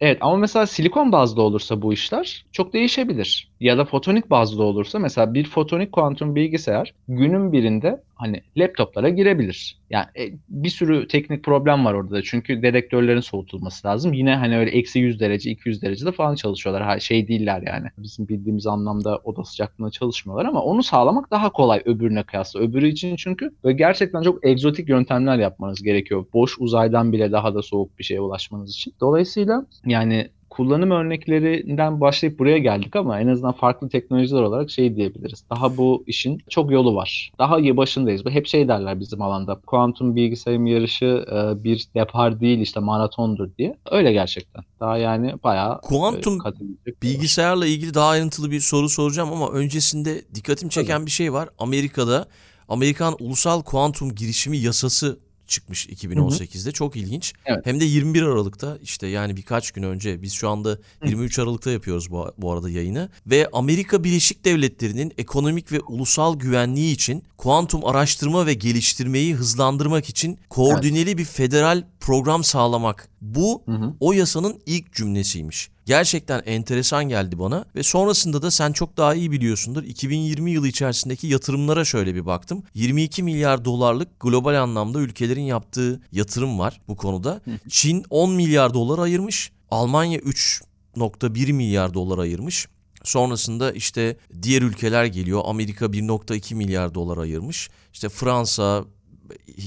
evet 0.00 0.18
ama 0.20 0.36
mesela 0.36 0.66
silikon 0.66 1.12
bazlı 1.12 1.42
olursa 1.42 1.82
bu 1.82 1.92
işler 1.92 2.44
çok 2.52 2.72
değişebilir. 2.72 3.50
Ya 3.64 3.78
da 3.78 3.84
fotonik 3.84 4.30
bazlı 4.30 4.62
olursa 4.64 4.98
mesela 4.98 5.34
bir 5.34 5.44
fotonik 5.44 5.92
kuantum 5.92 6.34
bilgisayar 6.34 6.94
günün 7.08 7.52
birinde 7.52 8.02
hani 8.14 8.42
laptoplara 8.56 9.08
girebilir. 9.08 9.78
Yani 9.90 10.06
e, 10.18 10.32
bir 10.48 10.68
sürü 10.68 11.08
teknik 11.08 11.44
problem 11.44 11.84
var 11.84 11.94
orada 11.94 12.14
da. 12.14 12.22
Çünkü 12.22 12.62
dedektörlerin 12.62 13.20
soğutulması 13.20 13.88
lazım. 13.88 14.12
Yine 14.12 14.36
hani 14.36 14.58
öyle 14.58 14.70
eksi 14.70 14.98
100 14.98 15.20
derece, 15.20 15.50
200 15.50 15.82
derecede 15.82 16.12
falan 16.12 16.34
çalışıyorlar. 16.34 16.82
Ha, 16.82 17.00
şey 17.00 17.28
değiller 17.28 17.62
yani. 17.66 17.86
Bizim 17.98 18.28
bildiğimiz 18.28 18.66
anlamda 18.66 19.18
oda 19.24 19.44
sıcaklığında 19.44 19.90
çalışmıyorlar 19.90 20.46
ama 20.46 20.62
onu 20.62 20.82
sağlamak 20.82 21.30
daha 21.30 21.52
kolay 21.52 21.82
öbürüne 21.84 22.22
kıyasla. 22.22 22.60
Öbürü 22.60 22.88
için 22.88 23.16
çünkü 23.16 23.50
böyle 23.64 23.76
gerçekten 23.76 24.22
çok 24.22 24.46
egzotik 24.46 24.88
yöntemler 24.88 25.38
yapmanız 25.38 25.82
gerekiyor. 25.82 26.26
Boş 26.34 26.56
uzaydan 26.58 27.12
bile 27.12 27.32
daha 27.32 27.54
da 27.54 27.62
soğuk 27.62 27.98
bir 27.98 28.04
şeye 28.04 28.20
ulaşmanız 28.20 28.70
için. 28.70 28.94
Dolayısıyla 29.00 29.66
yani 29.86 30.28
kullanım 30.56 30.90
örneklerinden 30.90 32.00
başlayıp 32.00 32.38
buraya 32.38 32.58
geldik 32.58 32.96
ama 32.96 33.20
en 33.20 33.28
azından 33.28 33.52
farklı 33.52 33.88
teknolojiler 33.88 34.42
olarak 34.42 34.70
şey 34.70 34.96
diyebiliriz. 34.96 35.44
Daha 35.50 35.76
bu 35.76 36.04
işin 36.06 36.42
çok 36.50 36.70
yolu 36.70 36.94
var. 36.94 37.32
Daha 37.38 37.58
iyi 37.58 37.76
başındayız. 37.76 38.22
Hep 38.28 38.46
şey 38.46 38.68
derler 38.68 39.00
bizim 39.00 39.22
alanda. 39.22 39.60
Kuantum 39.66 40.16
bilgisayarım 40.16 40.66
yarışı 40.66 41.24
e, 41.32 41.64
bir 41.64 41.86
depar 41.94 42.40
değil 42.40 42.58
işte 42.58 42.80
maratondur 42.80 43.48
diye. 43.58 43.76
Öyle 43.90 44.12
gerçekten. 44.12 44.64
Daha 44.80 44.98
yani 44.98 45.34
bayağı 45.44 45.80
Kuantum 45.80 46.38
e, 46.86 47.02
bilgisayarla 47.02 47.66
ilgili 47.66 47.94
daha 47.94 48.08
ayrıntılı 48.08 48.50
bir 48.50 48.60
soru 48.60 48.88
soracağım 48.88 49.32
ama 49.32 49.50
öncesinde 49.50 50.22
dikkatim 50.34 50.68
çeken 50.68 50.96
Tabii. 50.96 51.06
bir 51.06 51.10
şey 51.10 51.32
var. 51.32 51.48
Amerika'da 51.58 52.26
Amerikan 52.68 53.16
Ulusal 53.20 53.62
Kuantum 53.62 54.14
Girişimi 54.14 54.58
Yasası 54.58 55.18
çıkmış 55.46 55.86
2018'de. 55.86 56.64
Hı 56.64 56.68
hı. 56.68 56.72
Çok 56.72 56.96
ilginç. 56.96 57.32
Evet. 57.46 57.66
Hem 57.66 57.80
de 57.80 57.84
21 57.84 58.22
Aralık'ta 58.22 58.78
işte 58.82 59.06
yani 59.06 59.36
birkaç 59.36 59.70
gün 59.70 59.82
önce 59.82 60.22
biz 60.22 60.32
şu 60.32 60.48
anda 60.48 60.78
23 61.04 61.38
Aralık'ta 61.38 61.70
yapıyoruz 61.70 62.10
bu, 62.10 62.32
bu 62.38 62.52
arada 62.52 62.70
yayını. 62.70 63.08
Ve 63.26 63.48
Amerika 63.52 64.04
Birleşik 64.04 64.44
Devletleri'nin 64.44 65.12
ekonomik 65.18 65.72
ve 65.72 65.80
ulusal 65.80 66.38
güvenliği 66.38 66.94
için 66.94 67.22
kuantum 67.38 67.84
araştırma 67.84 68.46
ve 68.46 68.54
geliştirmeyi 68.54 69.34
hızlandırmak 69.34 70.08
için 70.08 70.38
koordineli 70.50 71.10
evet. 71.10 71.18
bir 71.18 71.24
federal 71.24 71.84
program 72.00 72.44
sağlamak. 72.44 73.08
Bu 73.20 73.62
hı 73.66 73.72
hı. 73.72 73.94
o 74.00 74.12
yasanın 74.12 74.60
ilk 74.66 74.92
cümlesiymiş. 74.92 75.70
Gerçekten 75.86 76.42
enteresan 76.46 77.04
geldi 77.08 77.38
bana 77.38 77.64
ve 77.74 77.82
sonrasında 77.82 78.42
da 78.42 78.50
sen 78.50 78.72
çok 78.72 78.96
daha 78.96 79.14
iyi 79.14 79.30
biliyorsundur. 79.30 79.82
2020 79.82 80.50
yılı 80.50 80.68
içerisindeki 80.68 81.26
yatırımlara 81.26 81.84
şöyle 81.84 82.14
bir 82.14 82.26
baktım. 82.26 82.62
22 82.74 83.22
milyar 83.22 83.64
dolarlık 83.64 84.20
global 84.20 84.62
anlamda 84.62 85.00
ülkelerin 85.00 85.42
yaptığı 85.42 86.00
yatırım 86.12 86.58
var 86.58 86.80
bu 86.88 86.96
konuda. 86.96 87.40
Çin 87.68 88.04
10 88.10 88.32
milyar 88.32 88.74
dolar 88.74 88.98
ayırmış. 88.98 89.52
Almanya 89.70 90.18
3.1 90.18 91.52
milyar 91.52 91.94
dolar 91.94 92.18
ayırmış. 92.18 92.68
Sonrasında 93.04 93.72
işte 93.72 94.16
diğer 94.42 94.62
ülkeler 94.62 95.04
geliyor. 95.04 95.42
Amerika 95.44 95.86
1.2 95.86 96.54
milyar 96.54 96.94
dolar 96.94 97.18
ayırmış. 97.18 97.70
İşte 97.92 98.08
Fransa, 98.08 98.84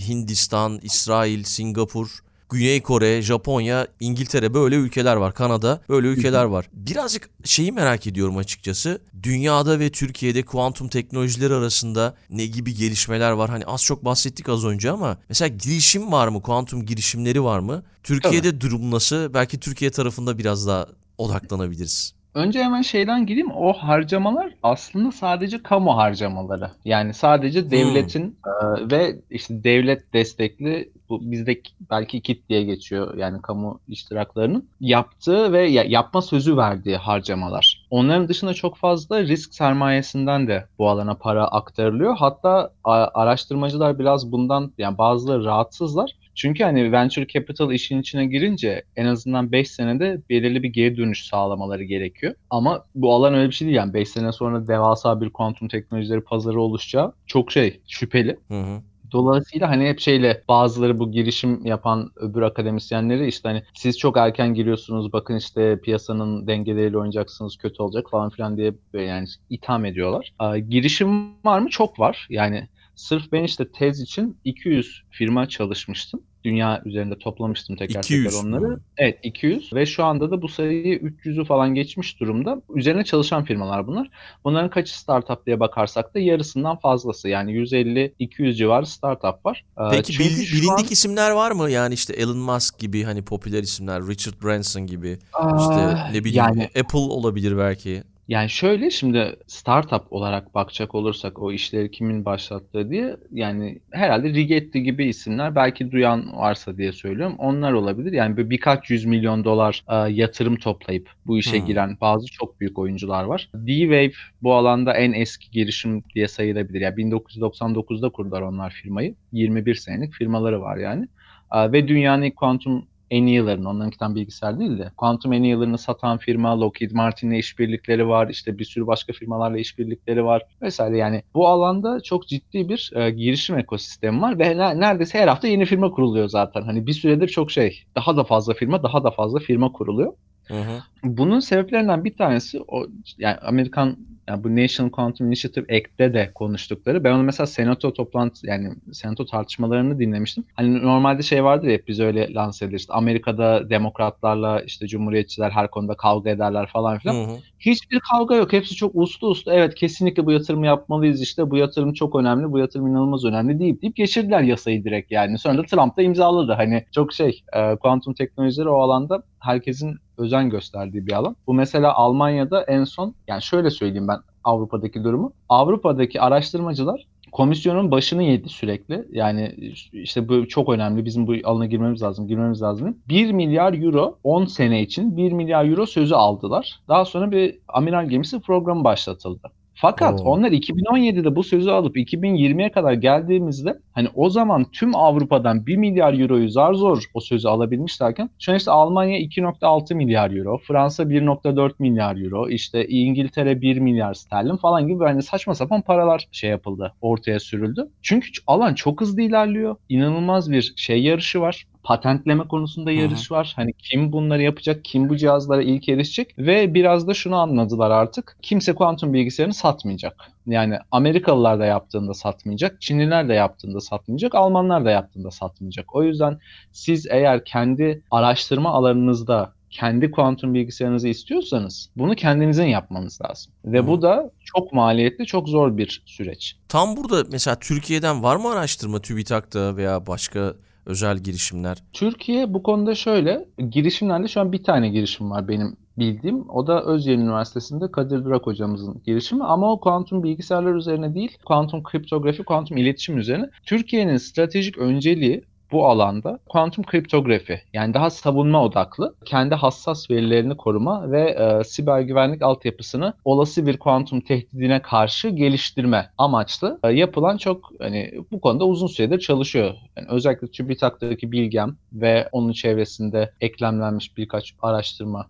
Hindistan, 0.07 0.79
İsrail, 0.83 1.43
Singapur, 1.43 2.19
Güney 2.49 2.81
Kore, 2.81 3.21
Japonya, 3.21 3.87
İngiltere 3.99 4.53
böyle 4.53 4.75
ülkeler 4.75 5.15
var. 5.15 5.33
Kanada 5.33 5.81
böyle 5.89 6.07
ülkeler 6.07 6.43
var. 6.43 6.69
Birazcık 6.73 7.29
şeyi 7.43 7.71
merak 7.71 8.07
ediyorum 8.07 8.37
açıkçası. 8.37 9.01
Dünyada 9.23 9.79
ve 9.79 9.91
Türkiye'de 9.91 10.43
kuantum 10.43 10.87
teknolojileri 10.87 11.53
arasında 11.53 12.15
ne 12.29 12.45
gibi 12.45 12.75
gelişmeler 12.75 13.31
var? 13.31 13.49
Hani 13.49 13.65
az 13.65 13.83
çok 13.83 14.05
bahsettik 14.05 14.49
az 14.49 14.65
önce 14.65 14.91
ama 14.91 15.17
mesela 15.29 15.47
girişim 15.47 16.11
var 16.11 16.27
mı? 16.27 16.41
Kuantum 16.41 16.85
girişimleri 16.85 17.43
var 17.43 17.59
mı? 17.59 17.83
Türkiye'de 18.03 18.61
durum 18.61 18.91
nasıl? 18.91 19.33
Belki 19.33 19.59
Türkiye 19.59 19.91
tarafında 19.91 20.37
biraz 20.37 20.67
daha 20.67 20.87
odaklanabiliriz. 21.17 22.16
Önce 22.37 22.63
hemen 22.63 22.81
şeyden 22.81 23.25
gireyim. 23.25 23.51
O 23.51 23.73
harcamalar 23.73 24.53
aslında 24.63 25.11
sadece 25.11 25.63
kamu 25.63 25.97
harcamaları. 25.97 26.71
Yani 26.85 27.13
sadece 27.13 27.71
devletin 27.71 28.37
hmm. 28.43 28.91
ve 28.91 29.15
işte 29.29 29.63
devlet 29.63 30.13
destekli 30.13 30.91
bu 31.09 31.31
bizde 31.31 31.61
belki 31.91 32.21
kit 32.21 32.49
diye 32.49 32.63
geçiyor 32.63 33.17
yani 33.17 33.41
kamu 33.41 33.79
iştiraklarının 33.87 34.69
yaptığı 34.79 35.53
ve 35.53 35.69
yapma 35.69 36.21
sözü 36.21 36.57
verdiği 36.57 36.97
harcamalar. 36.97 37.87
Onların 37.89 38.27
dışında 38.27 38.53
çok 38.53 38.77
fazla 38.77 39.21
risk 39.21 39.53
sermayesinden 39.53 40.47
de 40.47 40.65
bu 40.79 40.89
alana 40.89 41.13
para 41.13 41.47
aktarılıyor. 41.47 42.17
Hatta 42.17 42.71
araştırmacılar 43.13 43.99
biraz 43.99 44.31
bundan 44.31 44.71
yani 44.77 44.97
bazıları 44.97 45.45
rahatsızlar. 45.45 46.11
Çünkü 46.37 46.63
hani 46.63 46.91
venture 46.91 47.27
capital 47.27 47.71
işin 47.71 48.01
içine 48.01 48.25
girince 48.25 48.83
en 48.95 49.05
azından 49.05 49.51
5 49.51 49.71
senede 49.71 50.21
belirli 50.29 50.63
bir 50.63 50.69
geri 50.69 50.97
dönüş 50.97 51.25
sağlamaları 51.25 51.83
gerekiyor. 51.83 52.35
Ama 52.49 52.85
bu 52.95 53.13
alan 53.13 53.33
öyle 53.33 53.47
bir 53.47 53.53
şey 53.53 53.67
değil 53.67 53.77
yani 53.77 53.93
5 53.93 54.09
sene 54.09 54.31
sonra 54.31 54.67
devasa 54.67 55.21
bir 55.21 55.29
kuantum 55.29 55.67
teknolojileri 55.67 56.21
pazarı 56.21 56.61
oluşacağı 56.61 57.13
çok 57.27 57.51
şey 57.51 57.79
şüpheli. 57.87 58.37
Hı 58.47 58.61
hı. 58.61 58.81
Dolayısıyla 59.11 59.69
hani 59.69 59.87
hep 59.87 59.99
şeyle 59.99 60.43
bazıları 60.47 60.99
bu 60.99 61.11
girişim 61.11 61.65
yapan 61.65 62.11
öbür 62.15 62.41
akademisyenleri 62.41 63.27
işte 63.27 63.49
hani 63.49 63.63
siz 63.73 63.99
çok 63.99 64.17
erken 64.17 64.53
giriyorsunuz 64.53 65.13
bakın 65.13 65.35
işte 65.35 65.81
piyasanın 65.81 66.47
dengeleriyle 66.47 66.97
oynayacaksınız 66.97 67.57
kötü 67.57 67.83
olacak 67.83 68.09
falan 68.11 68.29
filan 68.29 68.57
diye 68.57 68.73
yani 68.93 69.27
itham 69.49 69.85
ediyorlar. 69.85 70.33
Aa, 70.39 70.57
girişim 70.57 71.29
var 71.45 71.59
mı? 71.59 71.69
Çok 71.69 71.99
var. 71.99 72.27
Yani 72.29 72.67
sırf 72.97 73.31
ben 73.31 73.43
işte 73.43 73.71
tez 73.71 74.01
için 74.01 74.37
200 74.43 75.03
firma 75.11 75.49
çalışmıştım 75.49 76.21
dünya 76.47 76.81
üzerinde 76.85 77.17
toplamıştım 77.17 77.75
teker 77.75 77.99
200. 77.99 78.23
teker 78.23 78.43
onları. 78.43 78.79
Evet 78.97 79.19
200 79.23 79.73
ve 79.73 79.85
şu 79.85 80.03
anda 80.03 80.31
da 80.31 80.41
bu 80.41 80.47
sayıyı 80.47 80.99
300'ü 80.99 81.45
falan 81.45 81.75
geçmiş 81.75 82.19
durumda. 82.19 82.61
Üzerine 82.75 83.03
çalışan 83.03 83.45
firmalar 83.45 83.87
bunlar. 83.87 84.09
Bunların 84.43 84.69
kaçı 84.69 84.99
startup 84.99 85.45
diye 85.45 85.59
bakarsak 85.59 86.15
da 86.15 86.19
yarısından 86.19 86.79
fazlası. 86.79 87.29
Yani 87.29 87.51
150-200 87.51 88.53
civarı 88.53 88.85
startup 88.85 89.45
var. 89.45 89.65
Ee, 89.79 89.81
Peki 89.91 90.13
Çünkü 90.13 90.29
bil, 90.29 90.39
bilindik 90.39 90.85
an... 90.85 90.91
isimler 90.91 91.31
var 91.31 91.51
mı? 91.51 91.71
Yani 91.71 91.93
işte 91.93 92.13
Elon 92.13 92.37
Musk 92.37 92.79
gibi 92.79 93.03
hani 93.03 93.25
popüler 93.25 93.63
isimler, 93.63 94.07
Richard 94.07 94.43
Branson 94.43 94.87
gibi. 94.87 95.19
Aa, 95.33 95.57
işte 95.61 96.13
ne 96.13 96.23
bileyim 96.23 96.37
yani... 96.37 96.63
Apple 96.63 96.99
olabilir 96.99 97.57
belki. 97.57 98.03
Yani 98.27 98.49
şöyle 98.49 98.91
şimdi 98.91 99.35
startup 99.47 100.13
olarak 100.13 100.55
bakacak 100.55 100.95
olursak 100.95 101.41
o 101.41 101.51
işleri 101.51 101.91
kimin 101.91 102.25
başlattığı 102.25 102.89
diye 102.89 103.17
yani 103.31 103.79
herhalde 103.91 104.29
Rigetti 104.29 104.83
gibi 104.83 105.05
isimler 105.05 105.55
belki 105.55 105.91
duyan 105.91 106.37
varsa 106.37 106.77
diye 106.77 106.91
söylüyorum. 106.91 107.35
Onlar 107.37 107.73
olabilir. 107.73 108.11
Yani 108.11 108.37
bir 108.37 108.49
birkaç 108.49 108.89
yüz 108.89 109.05
milyon 109.05 109.43
dolar 109.43 109.83
e, 109.89 110.11
yatırım 110.11 110.55
toplayıp 110.55 111.09
bu 111.25 111.37
işe 111.37 111.59
hmm. 111.59 111.65
giren 111.65 111.97
bazı 112.01 112.27
çok 112.27 112.59
büyük 112.59 112.79
oyuncular 112.79 113.23
var. 113.23 113.49
D-Wave 113.53 114.13
bu 114.41 114.53
alanda 114.53 114.93
en 114.93 115.13
eski 115.13 115.51
girişim 115.51 116.03
diye 116.15 116.27
sayılabilir. 116.27 116.81
Yani 116.81 116.95
1999'da 116.95 118.09
kurdular 118.09 118.41
onlar 118.41 118.69
firmayı. 118.69 119.15
21 119.31 119.75
senelik 119.75 120.13
firmaları 120.13 120.61
var 120.61 120.77
yani. 120.77 121.07
E, 121.53 121.71
ve 121.71 121.87
dünyanın 121.87 122.23
ilk 122.23 122.35
kuantum 122.35 122.87
Annealer'ın, 123.13 123.65
onlarınkinden 123.65 124.15
bilgisayar 124.15 124.59
değil 124.59 124.77
de 124.77 124.91
Quantum 124.97 125.31
Annealer'ını 125.31 125.77
satan 125.77 126.17
firma 126.17 126.59
Lockheed 126.59 126.91
Martin'le 126.91 127.31
işbirlikleri 127.31 128.07
var. 128.07 128.29
işte 128.29 128.57
bir 128.59 128.65
sürü 128.65 128.87
başka 128.87 129.13
firmalarla 129.13 129.57
işbirlikleri 129.57 130.25
var 130.25 130.41
vesaire. 130.61 130.97
Yani 130.97 131.23
bu 131.33 131.47
alanda 131.47 132.01
çok 132.01 132.27
ciddi 132.27 132.69
bir 132.69 132.91
e, 132.95 133.09
girişim 133.11 133.57
ekosistemi 133.57 134.21
var 134.21 134.39
ve 134.39 134.57
ne, 134.57 134.79
neredeyse 134.79 135.19
her 135.19 135.27
hafta 135.27 135.47
yeni 135.47 135.65
firma 135.65 135.91
kuruluyor 135.91 136.29
zaten. 136.29 136.61
Hani 136.61 136.87
bir 136.87 136.93
süredir 136.93 137.27
çok 137.27 137.51
şey, 137.51 137.83
daha 137.95 138.17
da 138.17 138.23
fazla 138.23 138.53
firma, 138.53 138.83
daha 138.83 139.03
da 139.03 139.11
fazla 139.11 139.39
firma 139.39 139.71
kuruluyor. 139.71 140.13
Hı 140.47 140.53
hı. 140.53 140.79
Bunun 141.03 141.39
sebeplerinden 141.39 142.03
bir 142.03 142.17
tanesi 142.17 142.61
o 142.67 142.87
yani 143.17 143.35
Amerikan 143.35 143.97
yani 144.27 144.43
bu 144.43 144.55
National 144.55 144.91
Quantum 144.91 145.27
Initiative 145.27 145.77
Act'te 145.77 146.13
de 146.13 146.31
konuştukları. 146.35 147.03
Ben 147.03 147.13
onu 147.13 147.23
mesela 147.23 147.47
senato 147.47 147.93
toplantı 147.93 148.47
yani 148.47 148.73
senato 148.91 149.25
tartışmalarını 149.25 149.99
dinlemiştim. 149.99 150.43
Hani 150.53 150.81
normalde 150.81 151.21
şey 151.21 151.43
vardır 151.43 151.67
ya 151.67 151.79
biz 151.87 151.99
öyle 151.99 152.33
lanse 152.33 152.65
edilir. 152.65 152.79
İşte 152.79 152.93
Amerika'da 152.93 153.69
demokratlarla 153.69 154.61
işte 154.61 154.87
cumhuriyetçiler 154.87 155.51
her 155.51 155.71
konuda 155.71 155.97
kavga 155.97 156.29
ederler 156.29 156.69
falan 156.73 156.97
filan. 156.99 157.15
Hı 157.15 157.31
hı. 157.31 157.37
Hiçbir 157.59 157.99
kavga 157.99 158.35
yok. 158.35 158.53
Hepsi 158.53 158.75
çok 158.75 158.91
uslu 158.95 159.27
uslu. 159.27 159.51
Evet 159.51 159.75
kesinlikle 159.75 160.25
bu 160.25 160.31
yatırımı 160.31 160.65
yapmalıyız 160.65 161.21
işte. 161.21 161.51
Bu 161.51 161.57
yatırım 161.57 161.93
çok 161.93 162.15
önemli. 162.15 162.51
Bu 162.51 162.59
yatırım 162.59 162.87
inanılmaz 162.87 163.25
önemli 163.25 163.59
deyip 163.59 163.81
deyip 163.81 163.95
geçirdiler 163.95 164.41
yasayı 164.41 164.83
direkt 164.83 165.11
yani. 165.11 165.37
Sonra 165.37 165.57
da 165.57 165.63
Trump 165.63 165.97
da 165.97 166.01
imzaladı. 166.01 166.51
Hani 166.51 166.85
çok 166.91 167.13
şey 167.13 167.43
e, 167.53 167.75
kuantum 167.75 168.13
teknolojileri 168.13 168.69
o 168.69 168.79
alanda 168.79 169.23
herkesin 169.39 169.97
özen 170.17 170.49
gösterdiği 170.49 170.96
bir 171.05 171.13
alan. 171.13 171.35
Bu 171.47 171.53
mesela 171.53 171.93
Almanya'da 171.93 172.61
en 172.63 172.83
son 172.83 173.13
yani 173.27 173.41
şöyle 173.41 173.69
söyleyeyim 173.69 174.07
ben 174.07 174.19
Avrupa'daki 174.43 175.03
durumu. 175.03 175.33
Avrupa'daki 175.49 176.21
araştırmacılar 176.21 177.05
komisyonun 177.31 177.91
başını 177.91 178.23
yedi 178.23 178.49
sürekli. 178.49 179.07
Yani 179.11 179.55
işte 179.93 180.29
bu 180.29 180.47
çok 180.47 180.69
önemli. 180.69 181.05
Bizim 181.05 181.27
bu 181.27 181.33
alana 181.43 181.65
girmemiz 181.65 182.01
lazım, 182.01 182.27
girmemiz 182.27 182.61
lazım. 182.61 182.97
1 183.09 183.31
milyar 183.31 183.73
euro 183.73 184.17
10 184.23 184.45
sene 184.45 184.81
için 184.81 185.17
1 185.17 185.31
milyar 185.31 185.65
euro 185.65 185.85
sözü 185.85 186.15
aldılar. 186.15 186.79
Daha 186.87 187.05
sonra 187.05 187.31
bir 187.31 187.59
amiral 187.67 188.09
gemisi 188.09 188.39
programı 188.39 188.83
başlatıldı. 188.83 189.51
Fakat 189.79 190.21
Oo. 190.21 190.23
onlar 190.23 190.51
2017'de 190.51 191.35
bu 191.35 191.43
sözü 191.43 191.69
alıp 191.69 191.97
2020'ye 191.97 192.71
kadar 192.71 192.93
geldiğimizde 192.93 193.79
hani 193.91 194.07
o 194.15 194.29
zaman 194.29 194.65
tüm 194.71 194.95
Avrupa'dan 194.95 195.65
1 195.65 195.77
milyar 195.77 196.19
euroyu 196.19 196.49
zar 196.49 196.73
zor 196.73 197.03
o 197.13 197.19
sözü 197.19 197.47
alabilmişlerken 197.47 198.29
şu 198.39 198.51
an 198.51 198.57
işte 198.57 198.71
Almanya 198.71 199.19
2.6 199.19 199.95
milyar 199.95 200.31
euro, 200.31 200.57
Fransa 200.57 201.03
1.4 201.03 201.71
milyar 201.79 202.15
euro, 202.15 202.49
işte 202.49 202.87
İngiltere 202.87 203.61
1 203.61 203.77
milyar 203.79 204.13
sterlin 204.13 204.57
falan 204.57 204.87
gibi 204.87 205.03
hani 205.03 205.23
saçma 205.23 205.55
sapan 205.55 205.81
paralar 205.81 206.27
şey 206.31 206.49
yapıldı, 206.49 206.93
ortaya 207.01 207.39
sürüldü. 207.39 207.89
Çünkü 208.01 208.29
alan 208.47 208.73
çok 208.73 209.01
hızlı 209.01 209.21
ilerliyor. 209.21 209.75
İnanılmaz 209.89 210.51
bir 210.51 210.73
şey 210.77 211.03
yarışı 211.03 211.41
var 211.41 211.67
patentleme 211.87 212.47
konusunda 212.47 212.91
yarış 212.91 213.31
Hı-hı. 213.31 213.39
var. 213.39 213.53
Hani 213.55 213.73
kim 213.73 214.11
bunları 214.11 214.41
yapacak, 214.41 214.85
kim 214.85 215.09
bu 215.09 215.17
cihazlara 215.17 215.61
ilk 215.61 215.89
erişecek 215.89 216.35
ve 216.37 216.73
biraz 216.73 217.07
da 217.07 217.13
şunu 217.13 217.35
anladılar 217.35 217.91
artık. 217.91 218.37
Kimse 218.41 218.75
kuantum 218.75 219.13
bilgisayarını 219.13 219.53
satmayacak. 219.53 220.31
Yani 220.47 220.77
Amerikalılar 220.91 221.59
da 221.59 221.65
yaptığında 221.65 222.13
satmayacak, 222.13 222.81
Çinliler 222.81 223.29
de 223.29 223.33
yaptığında 223.33 223.81
satmayacak, 223.81 224.35
Almanlar 224.35 224.85
da 224.85 224.91
yaptığında 224.91 225.31
satmayacak. 225.31 225.95
O 225.95 226.03
yüzden 226.03 226.39
siz 226.71 227.07
eğer 227.09 227.45
kendi 227.45 228.01
araştırma 228.11 228.69
alanınızda 228.69 229.53
kendi 229.69 230.11
kuantum 230.11 230.53
bilgisayarınızı 230.53 231.07
istiyorsanız 231.07 231.89
bunu 231.95 232.15
kendinizin 232.15 232.65
yapmanız 232.65 233.19
lazım. 233.21 233.53
Ve 233.65 233.79
hmm. 233.79 233.87
bu 233.87 234.01
da 234.01 234.31
çok 234.45 234.73
maliyetli, 234.73 235.25
çok 235.25 235.49
zor 235.49 235.77
bir 235.77 236.03
süreç. 236.05 236.55
Tam 236.69 236.97
burada 236.97 237.29
mesela 237.31 237.59
Türkiye'den 237.59 238.23
var 238.23 238.35
mı 238.35 238.51
araştırma 238.51 238.99
TÜBİTAK'ta 239.01 239.77
veya 239.77 240.07
başka 240.07 240.53
özel 240.87 241.17
girişimler? 241.17 241.77
Türkiye 241.93 242.53
bu 242.53 242.63
konuda 242.63 242.95
şöyle, 242.95 243.45
girişimlerde 243.69 244.27
şu 244.27 244.41
an 244.41 244.51
bir 244.51 244.63
tane 244.63 244.89
girişim 244.89 245.31
var 245.31 245.47
benim 245.47 245.77
bildiğim. 245.97 246.49
O 246.49 246.67
da 246.67 246.83
Özyeğin 246.83 247.19
Üniversitesi'nde 247.19 247.91
Kadir 247.91 248.25
Durak 248.25 248.47
hocamızın 248.47 249.01
girişimi 249.05 249.43
ama 249.43 249.71
o 249.71 249.79
kuantum 249.79 250.23
bilgisayarlar 250.23 250.75
üzerine 250.75 251.15
değil, 251.15 251.37
kuantum 251.45 251.83
kriptografi, 251.83 252.43
kuantum 252.43 252.77
iletişim 252.77 253.17
üzerine. 253.17 253.49
Türkiye'nin 253.65 254.17
stratejik 254.17 254.77
önceliği 254.77 255.43
bu 255.71 255.87
alanda 255.87 256.39
kuantum 256.49 256.83
kriptografi 256.83 257.61
yani 257.73 257.93
daha 257.93 258.09
savunma 258.09 258.63
odaklı 258.63 259.15
kendi 259.25 259.55
hassas 259.55 260.11
verilerini 260.11 260.57
koruma 260.57 261.11
ve 261.11 261.29
e, 261.29 261.63
siber 261.63 262.01
güvenlik 262.01 262.41
altyapısını 262.41 263.13
olası 263.25 263.67
bir 263.67 263.77
kuantum 263.77 264.21
tehdidine 264.21 264.81
karşı 264.81 265.29
geliştirme 265.29 266.09
amaçlı 266.17 266.79
e, 266.83 266.91
yapılan 266.91 267.37
çok 267.37 267.71
hani 267.79 268.13
bu 268.31 268.41
konuda 268.41 268.65
uzun 268.65 268.87
süredir 268.87 269.19
çalışıyor. 269.19 269.73
Yani 269.97 270.07
özellikle 270.09 270.47
TÜBİTAK'taki 270.47 271.31
bilgem 271.31 271.77
ve 271.93 272.29
onun 272.31 272.51
çevresinde 272.51 273.31
eklemlenmiş 273.41 274.17
birkaç 274.17 274.53
araştırma 274.61 275.27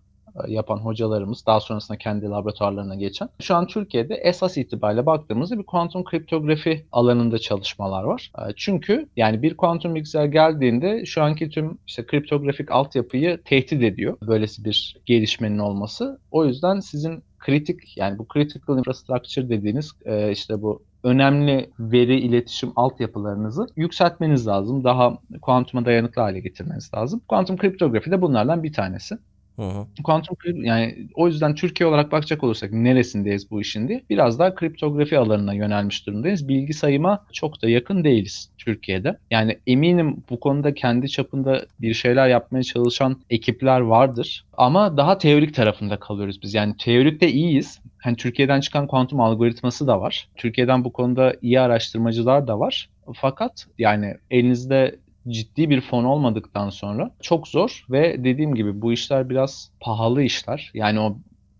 yapan 0.48 0.76
hocalarımız 0.76 1.46
daha 1.46 1.60
sonrasında 1.60 1.98
kendi 1.98 2.26
laboratuvarlarına 2.26 2.94
geçen. 2.94 3.28
Şu 3.40 3.54
an 3.54 3.66
Türkiye'de 3.66 4.14
esas 4.14 4.56
itibariyle 4.56 5.06
baktığımızda 5.06 5.58
bir 5.58 5.66
kuantum 5.66 6.04
kriptografi 6.04 6.86
alanında 6.92 7.38
çalışmalar 7.38 8.04
var. 8.04 8.32
E, 8.38 8.52
çünkü 8.56 9.08
yani 9.16 9.42
bir 9.42 9.56
kuantum 9.56 9.94
bilgisayar 9.94 10.24
geldiğinde 10.24 11.04
şu 11.04 11.22
anki 11.22 11.50
tüm 11.50 11.78
işte 11.86 12.06
kriptografik 12.06 12.70
altyapıyı 12.70 13.40
tehdit 13.44 13.82
ediyor. 13.82 14.16
Böylesi 14.26 14.64
bir 14.64 14.96
gelişmenin 15.06 15.58
olması. 15.58 16.20
O 16.30 16.44
yüzden 16.44 16.80
sizin 16.80 17.22
kritik 17.38 17.96
yani 17.96 18.18
bu 18.18 18.26
critical 18.34 18.78
infrastructure 18.78 19.48
dediğiniz 19.48 19.92
e, 20.04 20.32
işte 20.32 20.62
bu 20.62 20.82
önemli 21.04 21.70
veri 21.78 22.20
iletişim 22.20 22.72
altyapılarınızı 22.76 23.66
yükseltmeniz 23.76 24.46
lazım. 24.46 24.84
Daha 24.84 25.18
kuantuma 25.42 25.84
dayanıklı 25.84 26.22
hale 26.22 26.40
getirmeniz 26.40 26.90
lazım. 26.94 27.20
Kuantum 27.28 27.56
kriptografi 27.56 28.10
de 28.10 28.22
bunlardan 28.22 28.62
bir 28.62 28.72
tanesi. 28.72 29.18
Hı 29.58 29.62
hı. 29.62 29.86
Kuantum 30.04 30.36
yani 30.64 31.08
o 31.14 31.26
yüzden 31.26 31.54
Türkiye 31.54 31.88
olarak 31.88 32.12
bakacak 32.12 32.44
olursak 32.44 32.72
neresindeyiz 32.72 33.50
bu 33.50 33.60
işin 33.60 33.88
diye 33.88 34.02
biraz 34.10 34.38
daha 34.38 34.54
kriptografi 34.54 35.18
alanına 35.18 35.54
yönelmiş 35.54 36.06
durumdayız. 36.06 36.48
Bilgi 36.48 36.72
sayıma 36.74 37.24
çok 37.32 37.62
da 37.62 37.68
yakın 37.68 38.04
değiliz 38.04 38.50
Türkiye'de. 38.58 39.18
Yani 39.30 39.58
eminim 39.66 40.24
bu 40.30 40.40
konuda 40.40 40.74
kendi 40.74 41.08
çapında 41.08 41.66
bir 41.80 41.94
şeyler 41.94 42.28
yapmaya 42.28 42.62
çalışan 42.62 43.20
ekipler 43.30 43.80
vardır. 43.80 44.44
Ama 44.56 44.96
daha 44.96 45.18
teorik 45.18 45.54
tarafında 45.54 45.96
kalıyoruz 45.96 46.42
biz. 46.42 46.54
Yani 46.54 46.76
teorikte 46.76 47.32
iyiyiz. 47.32 47.80
Hani 47.98 48.16
Türkiye'den 48.16 48.60
çıkan 48.60 48.86
kuantum 48.86 49.20
algoritması 49.20 49.86
da 49.86 50.00
var. 50.00 50.28
Türkiye'den 50.36 50.84
bu 50.84 50.92
konuda 50.92 51.34
iyi 51.42 51.60
araştırmacılar 51.60 52.46
da 52.46 52.58
var. 52.58 52.88
Fakat 53.14 53.66
yani 53.78 54.14
elinizde 54.30 54.96
ciddi 55.28 55.70
bir 55.70 55.80
fon 55.80 56.04
olmadıktan 56.04 56.70
sonra 56.70 57.10
çok 57.20 57.48
zor 57.48 57.84
ve 57.90 58.24
dediğim 58.24 58.54
gibi 58.54 58.82
bu 58.82 58.92
işler 58.92 59.30
biraz 59.30 59.70
pahalı 59.80 60.22
işler. 60.22 60.70
Yani 60.74 61.00
o 61.00 61.16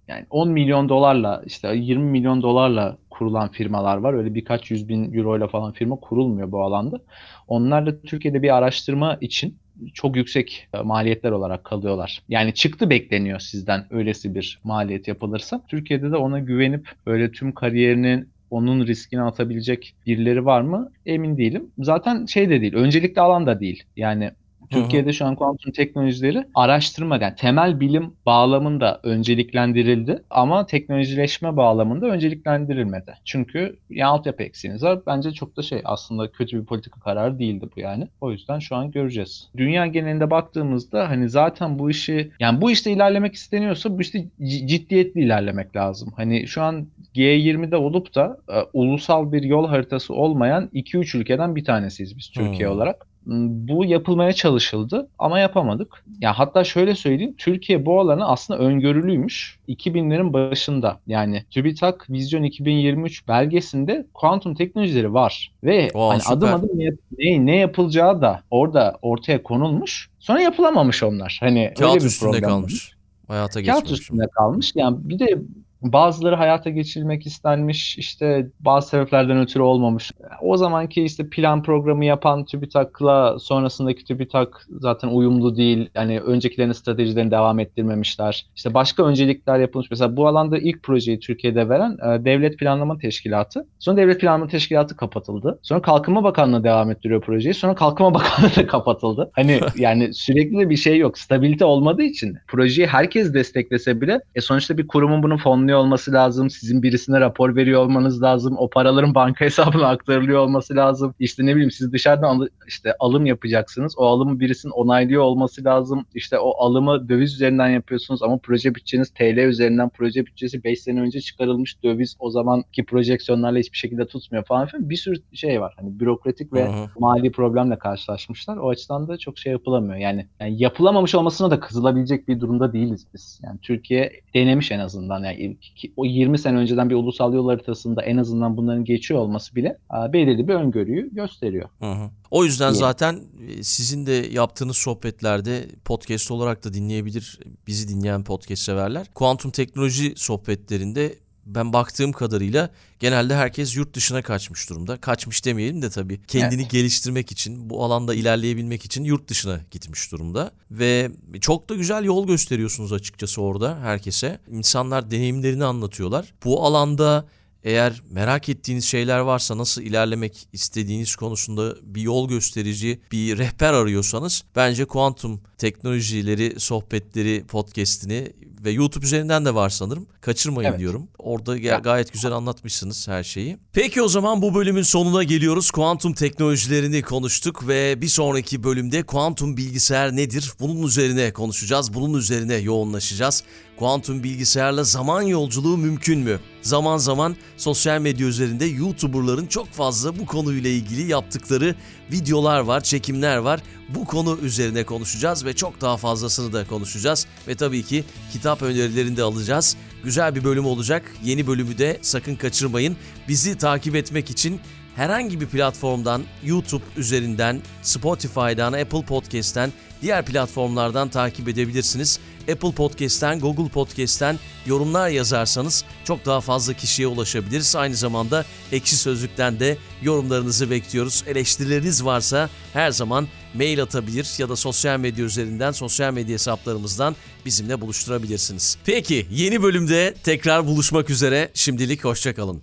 yani 0.09 0.27
10 0.31 0.49
milyon 0.49 0.89
dolarla 0.89 1.43
işte 1.47 1.77
20 1.77 2.05
milyon 2.05 2.43
dolarla 2.43 2.97
kurulan 3.11 3.49
firmalar 3.49 3.97
var. 3.97 4.15
Öyle 4.15 4.35
birkaç 4.35 4.71
yüz 4.71 4.89
bin 4.89 5.15
euro 5.15 5.39
ile 5.39 5.49
falan 5.49 5.73
firma 5.73 5.97
kurulmuyor 5.97 6.53
bu 6.53 6.63
alanda. 6.63 7.01
Onlar 7.49 7.87
da 7.87 8.01
Türkiye'de 8.03 8.43
bir 8.43 8.57
araştırma 8.57 9.19
için 9.21 9.59
çok 9.95 10.17
yüksek 10.17 10.69
e, 10.75 10.79
maliyetler 10.79 11.31
olarak 11.31 11.65
kalıyorlar. 11.65 12.23
Yani 12.29 12.55
çıktı 12.55 12.91
bekleniyor 12.91 13.41
sizden 13.41 13.87
öylesi 13.91 14.35
bir 14.35 14.61
maliyet 14.65 15.09
yapılırsa. 15.09 15.63
Türkiye'de 15.69 16.11
de 16.11 16.17
ona 16.17 16.39
güvenip 16.39 16.91
böyle 17.07 17.33
tüm 17.33 17.53
kariyerinin 17.53 18.29
onun 18.51 18.87
riskini 18.87 19.23
atabilecek 19.23 19.95
birileri 20.07 20.45
var 20.45 20.61
mı? 20.61 20.93
Emin 21.07 21.39
değilim. 21.39 21.71
Zaten 21.79 22.27
şey 22.27 22.51
de 22.51 22.61
değil, 22.61 22.75
öncelikli 22.75 23.21
alan 23.21 23.47
da 23.47 23.61
değil. 23.61 23.85
Yani 23.97 24.31
Türkiye'de 24.71 25.13
şu 25.13 25.27
an 25.27 25.35
kuantum 25.35 25.73
teknolojileri 25.73 26.45
araştırma 26.55 27.17
yani 27.17 27.35
temel 27.35 27.81
bilim 27.81 28.15
bağlamında 28.27 29.01
önceliklendirildi 29.03 30.23
ama 30.31 30.67
teknolojileşme 30.67 31.57
bağlamında 31.57 32.07
önceliklendirilmedi. 32.07 33.15
Çünkü 33.25 33.77
ya 33.91 34.09
altyapı 34.09 34.43
eksiğiniz 34.43 34.83
var. 34.83 34.99
Bence 35.07 35.33
çok 35.33 35.57
da 35.57 35.63
şey 35.63 35.81
aslında 35.85 36.31
kötü 36.31 36.61
bir 36.61 36.67
politika 36.67 37.01
kararı 37.01 37.39
değildi 37.39 37.69
bu 37.77 37.81
yani. 37.81 38.09
O 38.21 38.33
yüzden 38.33 38.59
şu 38.59 38.77
an 38.77 38.91
göreceğiz. 38.91 39.49
Dünya 39.57 39.87
genelinde 39.87 40.31
baktığımızda 40.31 41.11
hani 41.11 41.29
zaten 41.29 41.79
bu 41.79 41.91
işi 41.91 42.31
yani 42.41 42.61
bu 42.61 42.71
işte 42.71 42.93
ilerlemek 42.93 43.35
isteniyorsa 43.35 43.99
bu 43.99 44.01
işte 44.01 44.25
ciddiyetli 44.43 45.21
ilerlemek 45.21 45.77
lazım. 45.77 46.13
Hani 46.17 46.47
şu 46.47 46.63
an 46.63 46.87
G20'de 47.15 47.77
olup 47.77 48.15
da 48.15 48.39
e, 48.49 48.55
ulusal 48.73 49.33
bir 49.33 49.43
yol 49.43 49.69
haritası 49.69 50.15
olmayan 50.15 50.71
2-3 50.75 51.19
ülkeden 51.19 51.57
bir 51.57 51.65
tanesiyiz 51.65 52.19
biz 52.19 52.31
Türkiye 52.31 52.69
hmm. 52.69 52.77
olarak 52.77 53.07
bu 53.29 53.85
yapılmaya 53.85 54.33
çalışıldı 54.33 55.09
ama 55.19 55.39
yapamadık. 55.39 56.05
Ya 56.21 56.39
hatta 56.39 56.65
şöyle 56.65 56.95
söyleyeyim 56.95 57.35
Türkiye 57.39 57.87
bu 57.87 58.01
alanı 58.01 58.29
aslında 58.29 58.61
öngörülüymüş 58.61 59.59
2000'lerin 59.69 60.33
başında. 60.33 61.01
Yani 61.07 61.45
TÜBİTAK 61.51 62.11
Vizyon 62.11 62.43
2023 62.43 63.29
belgesinde 63.29 64.07
kuantum 64.15 64.55
teknolojileri 64.55 65.15
var 65.15 65.53
ve 65.65 65.91
Oo, 65.95 66.09
hani 66.09 66.23
adım 66.29 66.55
adım 66.55 66.71
ne, 66.75 66.91
ne, 67.19 67.47
ne 67.47 67.57
yapılacağı 67.57 68.23
da 68.23 68.43
orada 68.51 68.99
ortaya 69.03 69.43
konulmuş. 69.43 70.11
Sonra 70.19 70.41
yapılamamış 70.41 71.03
onlar. 71.03 71.39
Hani 71.41 71.73
Kağıt 71.79 71.91
öyle 71.91 72.01
bir 72.01 72.07
üstünde 72.07 72.31
problem 72.31 72.51
kalmış. 72.51 72.93
Hayata 73.29 73.63
Kağıt 73.63 73.91
üstünde 73.91 74.27
kalmış. 74.27 74.73
Yani 74.75 74.97
bir 75.01 75.19
de 75.19 75.39
Bazıları 75.83 76.37
hayata 76.37 76.71
geçirilmek 76.71 77.27
istenmiş, 77.27 77.99
işte 77.99 78.47
bazı 78.61 78.89
sebeplerden 78.89 79.39
ötürü 79.39 79.63
olmamış. 79.63 80.11
O 80.43 80.57
zamanki 80.57 81.05
işte 81.05 81.29
plan 81.29 81.63
programı 81.63 82.05
yapan 82.05 82.45
TÜBİTAK'la 82.45 83.39
sonrasındaki 83.39 84.05
TÜBİTAK 84.05 84.67
zaten 84.71 85.09
uyumlu 85.09 85.57
değil. 85.57 85.91
Yani 85.95 86.21
öncekilerin 86.21 86.73
stratejilerini 86.73 87.31
devam 87.31 87.59
ettirmemişler. 87.59 88.47
İşte 88.57 88.75
başka 88.75 89.05
öncelikler 89.05 89.59
yapılmış. 89.59 89.91
Mesela 89.91 90.17
bu 90.17 90.27
alanda 90.27 90.59
ilk 90.59 90.83
projeyi 90.83 91.21
Türkiye'de 91.21 91.69
veren 91.69 91.93
e, 91.93 92.25
Devlet 92.25 92.59
Planlama 92.59 92.99
Teşkilatı. 92.99 93.67
Sonra 93.79 93.97
Devlet 93.97 94.21
Planlama 94.21 94.49
Teşkilatı 94.49 94.97
kapatıldı. 94.97 95.59
Sonra 95.63 95.83
Kalkınma 95.83 96.25
Bakanlığı 96.25 96.65
devam 96.65 96.91
ettiriyor 96.91 97.21
projeyi. 97.21 97.55
Sonra 97.55 97.75
Kalkınma 97.75 98.15
Bakanlığı 98.19 98.57
da 98.57 98.67
kapatıldı. 98.67 99.31
Hani 99.33 99.61
yani 99.77 100.15
sürekli 100.15 100.71
bir 100.71 100.77
şey 100.77 100.99
yok. 100.99 101.19
Stabilite 101.19 101.65
olmadığı 101.65 102.03
için 102.03 102.37
projeyi 102.49 102.89
herkes 102.89 103.35
desteklese 103.35 104.01
bile 104.01 104.21
e 104.35 104.41
sonuçta 104.41 104.79
bir 104.79 104.87
kurumun 104.87 105.23
bunun 105.23 105.37
fonunu 105.37 105.68
fonlanıyor 105.69 105.79
olması 105.79 106.13
lazım. 106.13 106.51
Sizin 106.51 106.83
birisine 106.83 107.21
rapor 107.21 107.57
veriyor 107.57 107.83
olmanız 107.83 108.23
lazım. 108.23 108.57
O 108.59 108.71
paraların 108.71 109.15
banka 109.15 109.45
hesabına 109.45 109.89
aktarılıyor 109.89 110.39
olması 110.39 110.77
lazım. 110.77 111.15
İşte 111.19 111.47
ne 111.47 111.55
bileyim 111.55 111.71
siz 111.71 111.93
dışarıdan 111.93 112.29
al- 112.29 112.49
işte 112.67 112.95
alım 113.01 113.27
yapacaksınız. 113.27 113.95
O 113.99 114.07
alımı 114.07 114.41
birisinin 114.41 114.73
onaylıyor 114.73 115.23
olması 115.23 115.65
lazım. 115.65 116.07
İşte 116.15 116.39
o 116.39 116.65
alımı 116.65 117.09
döviz 117.09 117.35
üzerinden 117.35 117.69
yapıyorsunuz 117.69 118.23
ama 118.23 118.39
proje 118.39 118.75
bütçeniz 118.75 119.11
TL 119.11 119.39
üzerinden 119.39 119.89
proje 119.89 120.27
bütçesi 120.27 120.65
5 120.65 120.81
sene 120.81 121.01
önce 121.01 121.21
çıkarılmış 121.21 121.83
döviz 121.83 122.17
o 122.19 122.31
zamanki 122.31 122.85
projeksiyonlarla 122.85 123.59
hiçbir 123.59 123.79
şekilde 123.79 124.07
tutmuyor 124.07 124.45
falan 124.45 124.67
filan. 124.67 124.91
Bir 124.91 124.97
sürü 124.97 125.17
şey 125.35 125.61
var. 125.61 125.75
Hani 125.77 126.01
bürokratik 126.01 126.53
ve 126.53 126.65
Hı-hı. 126.65 126.89
mali 126.99 127.33
problemle 127.33 127.79
karşılaşmışlar. 127.79 128.57
O 128.57 128.69
açıdan 128.71 129.09
da 129.09 129.19
çok 129.19 129.39
şey 129.39 129.53
yapılamıyor. 129.53 129.97
Yani, 129.97 130.27
yani 130.41 130.63
yapılamamış 130.63 131.15
olmasına 131.15 131.51
da 131.51 131.61
kızılabilecek 131.61 132.29
bir 132.29 132.41
durumda 132.41 132.73
değiliz 132.73 133.07
biz. 133.15 133.41
Yani 133.43 133.59
Türkiye 133.63 134.13
denemiş 134.35 134.73
en 134.73 134.79
azından. 134.79 135.25
Yani 135.25 135.58
o 135.97 136.05
20 136.05 136.39
sene 136.39 136.57
önceden 136.57 136.91
bir 136.91 136.95
ulusal 136.95 137.35
yol 137.35 137.49
haritasında 137.49 138.03
en 138.03 138.17
azından 138.17 138.57
bunların 138.57 138.85
geçiyor 138.85 139.21
olması 139.21 139.55
bile 139.55 139.79
belirli 140.13 140.49
bir 140.49 140.55
öngörüyü 140.55 141.15
gösteriyor. 141.15 141.69
Hı 141.81 141.93
hı. 141.93 142.11
O 142.31 142.45
yüzden 142.45 142.73
diye. 142.73 142.81
zaten 142.81 143.21
e, 143.49 143.63
sizin 143.63 144.07
de 144.07 144.13
yaptığınız 144.13 144.77
sohbetlerde 144.77 145.67
podcast 145.85 146.31
olarak 146.31 146.65
da 146.65 146.75
dinleyebilir 146.75 147.39
bizi 147.67 147.89
dinleyen 147.89 148.25
podcast 148.25 148.63
severler. 148.63 149.07
Kuantum 149.15 149.51
teknoloji 149.51 150.13
sohbetlerinde 150.17 151.15
ben 151.49 151.73
baktığım 151.73 152.13
kadarıyla 152.13 152.71
genelde 153.01 153.35
herkes 153.37 153.77
yurt 153.77 153.95
dışına 153.95 154.23
kaçmış 154.23 154.71
durumda. 154.71 154.97
Kaçmış 154.97 155.45
demeyelim 155.45 155.83
de 155.83 155.91
tabii 155.91 156.21
kendini 156.27 156.63
evet. 156.63 156.71
geliştirmek 156.71 157.33
için, 157.33 157.71
bu 157.71 157.85
alanda 157.85 158.15
ilerleyebilmek 158.15 158.85
için 158.85 159.05
yurt 159.05 159.29
dışına 159.29 159.61
gitmiş 159.71 160.13
durumda. 160.13 160.53
Ve 160.71 161.11
çok 161.41 161.69
da 161.69 161.75
güzel 161.75 162.05
yol 162.05 162.27
gösteriyorsunuz 162.27 162.93
açıkçası 162.93 163.43
orada 163.43 163.79
herkese. 163.81 164.41
İnsanlar 164.51 165.11
deneyimlerini 165.11 165.65
anlatıyorlar. 165.65 166.35
Bu 166.45 166.67
alanda 166.67 167.29
eğer 167.63 168.03
merak 168.11 168.49
ettiğiniz 168.49 168.85
şeyler 168.85 169.19
varsa 169.19 169.59
nasıl 169.59 169.83
ilerlemek 169.83 170.49
istediğiniz 170.53 171.17
konusunda 171.17 171.75
bir 171.83 172.03
yol 172.03 172.29
gösterici, 172.29 173.01
bir 173.13 173.39
rehber 173.39 173.73
arıyorsanız 173.73 174.45
bence 174.57 174.85
kuantum 174.85 175.41
teknolojileri 175.59 176.61
sohbetleri 176.61 177.45
podcast'ini 177.49 178.33
ve 178.65 178.71
YouTube 178.71 179.05
üzerinden 179.05 179.45
de 179.45 179.55
var 179.55 179.71
sanırım. 179.71 180.07
Kaçırmayın 180.21 180.69
Evet. 180.71 180.81
diyorum. 180.81 181.09
Orada 181.19 181.57
Ya. 181.59 181.79
gayet 181.79 182.13
güzel 182.13 182.33
anlatmışsınız 182.33 183.09
her 183.09 183.25
şeyi. 183.25 183.59
Peki 183.73 184.03
o 184.03 184.09
zaman 184.09 184.43
bu 184.43 184.55
bölümün 184.55 184.83
sonuna 184.83 185.23
geliyoruz. 185.23 185.71
Kuantum 185.71 186.13
teknolojilerini 186.15 187.03
konuştuk 187.03 187.69
ve 187.69 188.01
bir 188.01 188.09
sonraki 188.09 188.65
bölümde 188.65 189.03
kuantum 189.03 189.57
bilgisayar 189.57 190.17
nedir? 190.17 190.53
Bunun 190.61 190.83
üzerine 190.83 191.33
konuşacağız. 191.33 191.95
Bunun 191.95 192.19
üzerine 192.19 192.55
yoğunlaşacağız. 192.55 193.43
Kuantum 193.79 194.23
bilgisayarla 194.23 194.85
zaman 194.85 195.23
yolculuğu 195.23 195.77
mümkün 195.77 196.19
mü? 196.19 196.41
Zaman 196.63 196.97
zaman 196.97 197.37
sosyal 197.57 198.01
medya 198.01 198.27
üzerinde 198.27 198.65
YouTuber'ların 198.65 199.47
çok 199.47 199.69
fazla 199.69 200.19
bu 200.19 200.27
konuyla 200.27 200.71
ilgili 200.71 201.11
yaptıkları 201.11 201.75
videolar 202.13 202.61
var, 202.61 202.81
çekimler 202.81 203.37
var. 203.37 203.61
Bu 203.89 204.05
konu 204.05 204.39
üzerine 204.43 204.85
konuşacağız 204.85 205.45
ve 205.45 205.53
çok 205.53 205.81
daha 205.81 205.97
fazlasını 205.97 206.53
da 206.53 206.67
konuşacağız. 206.67 207.27
Ve 207.49 207.55
tabii 207.55 207.83
ki 207.83 208.05
kitap 208.33 208.63
önerilerini 208.63 209.17
de 209.17 209.23
alacağız. 209.23 209.77
Güzel 210.05 210.35
bir 210.35 210.45
bölüm 210.45 210.67
olacak. 210.67 211.13
Yeni 211.25 211.47
bölümü 211.47 211.79
de 211.79 211.99
sakın 212.03 212.37
kaçırmayın. 212.37 212.97
Bizi 213.29 213.59
takip 213.59 213.97
etmek 213.97 214.31
için 214.31 214.61
herhangi 214.97 215.41
bir 215.41 215.47
platformdan, 215.47 216.23
YouTube 216.45 216.85
üzerinden, 216.97 217.61
Spotify'dan, 217.83 218.73
Apple 218.73 219.03
Podcast'ten, 219.03 219.73
diğer 220.03 220.25
platformlardan 220.25 221.09
takip 221.09 221.49
edebilirsiniz. 221.49 222.21
Apple 222.53 222.73
Podcast'ten, 222.73 223.41
Google 223.41 223.69
Podcast'ten 223.69 224.39
yorumlar 224.67 225.09
yazarsanız 225.09 225.85
çok 226.05 226.27
daha 226.27 226.41
fazla 226.41 226.73
kişiye 226.73 227.09
ulaşabiliriz. 227.09 227.77
Aynı 227.77 227.95
zamanda 227.95 228.45
Ekşi 228.73 228.97
Sözlük'ten 228.97 229.61
de 229.61 229.77
yorumlarınızı 230.03 230.71
bekliyoruz. 230.71 231.25
Eleştirileriniz 231.27 232.05
varsa 232.05 232.51
her 232.73 232.91
zaman 232.91 233.29
mail 233.55 233.83
atabilir 233.83 234.29
ya 234.39 234.49
da 234.49 234.57
sosyal 234.57 235.01
medya 235.01 235.25
üzerinden, 235.25 235.73
sosyal 235.73 236.13
medya 236.13 236.35
hesaplarımızdan 236.35 237.17
bizimle 237.47 237.81
buluşturabilirsiniz. 237.81 238.79
Peki 238.85 239.27
yeni 239.31 239.63
bölümde 239.63 240.15
tekrar 240.25 240.67
buluşmak 240.67 241.11
üzere. 241.11 241.51
Şimdilik 241.55 242.05
hoşçakalın. 242.05 242.63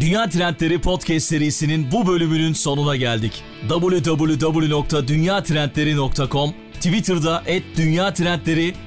Dünya 0.00 0.28
Trendleri 0.28 0.80
Podcast 0.80 1.26
serisinin 1.26 1.92
bu 1.92 2.06
bölümünün 2.06 2.52
sonuna 2.52 2.96
geldik. 2.96 3.32
www.dünyatrendleri.com 3.68 6.54
Twitter'da 6.74 7.44
@dünyatrendleri, 7.76 8.74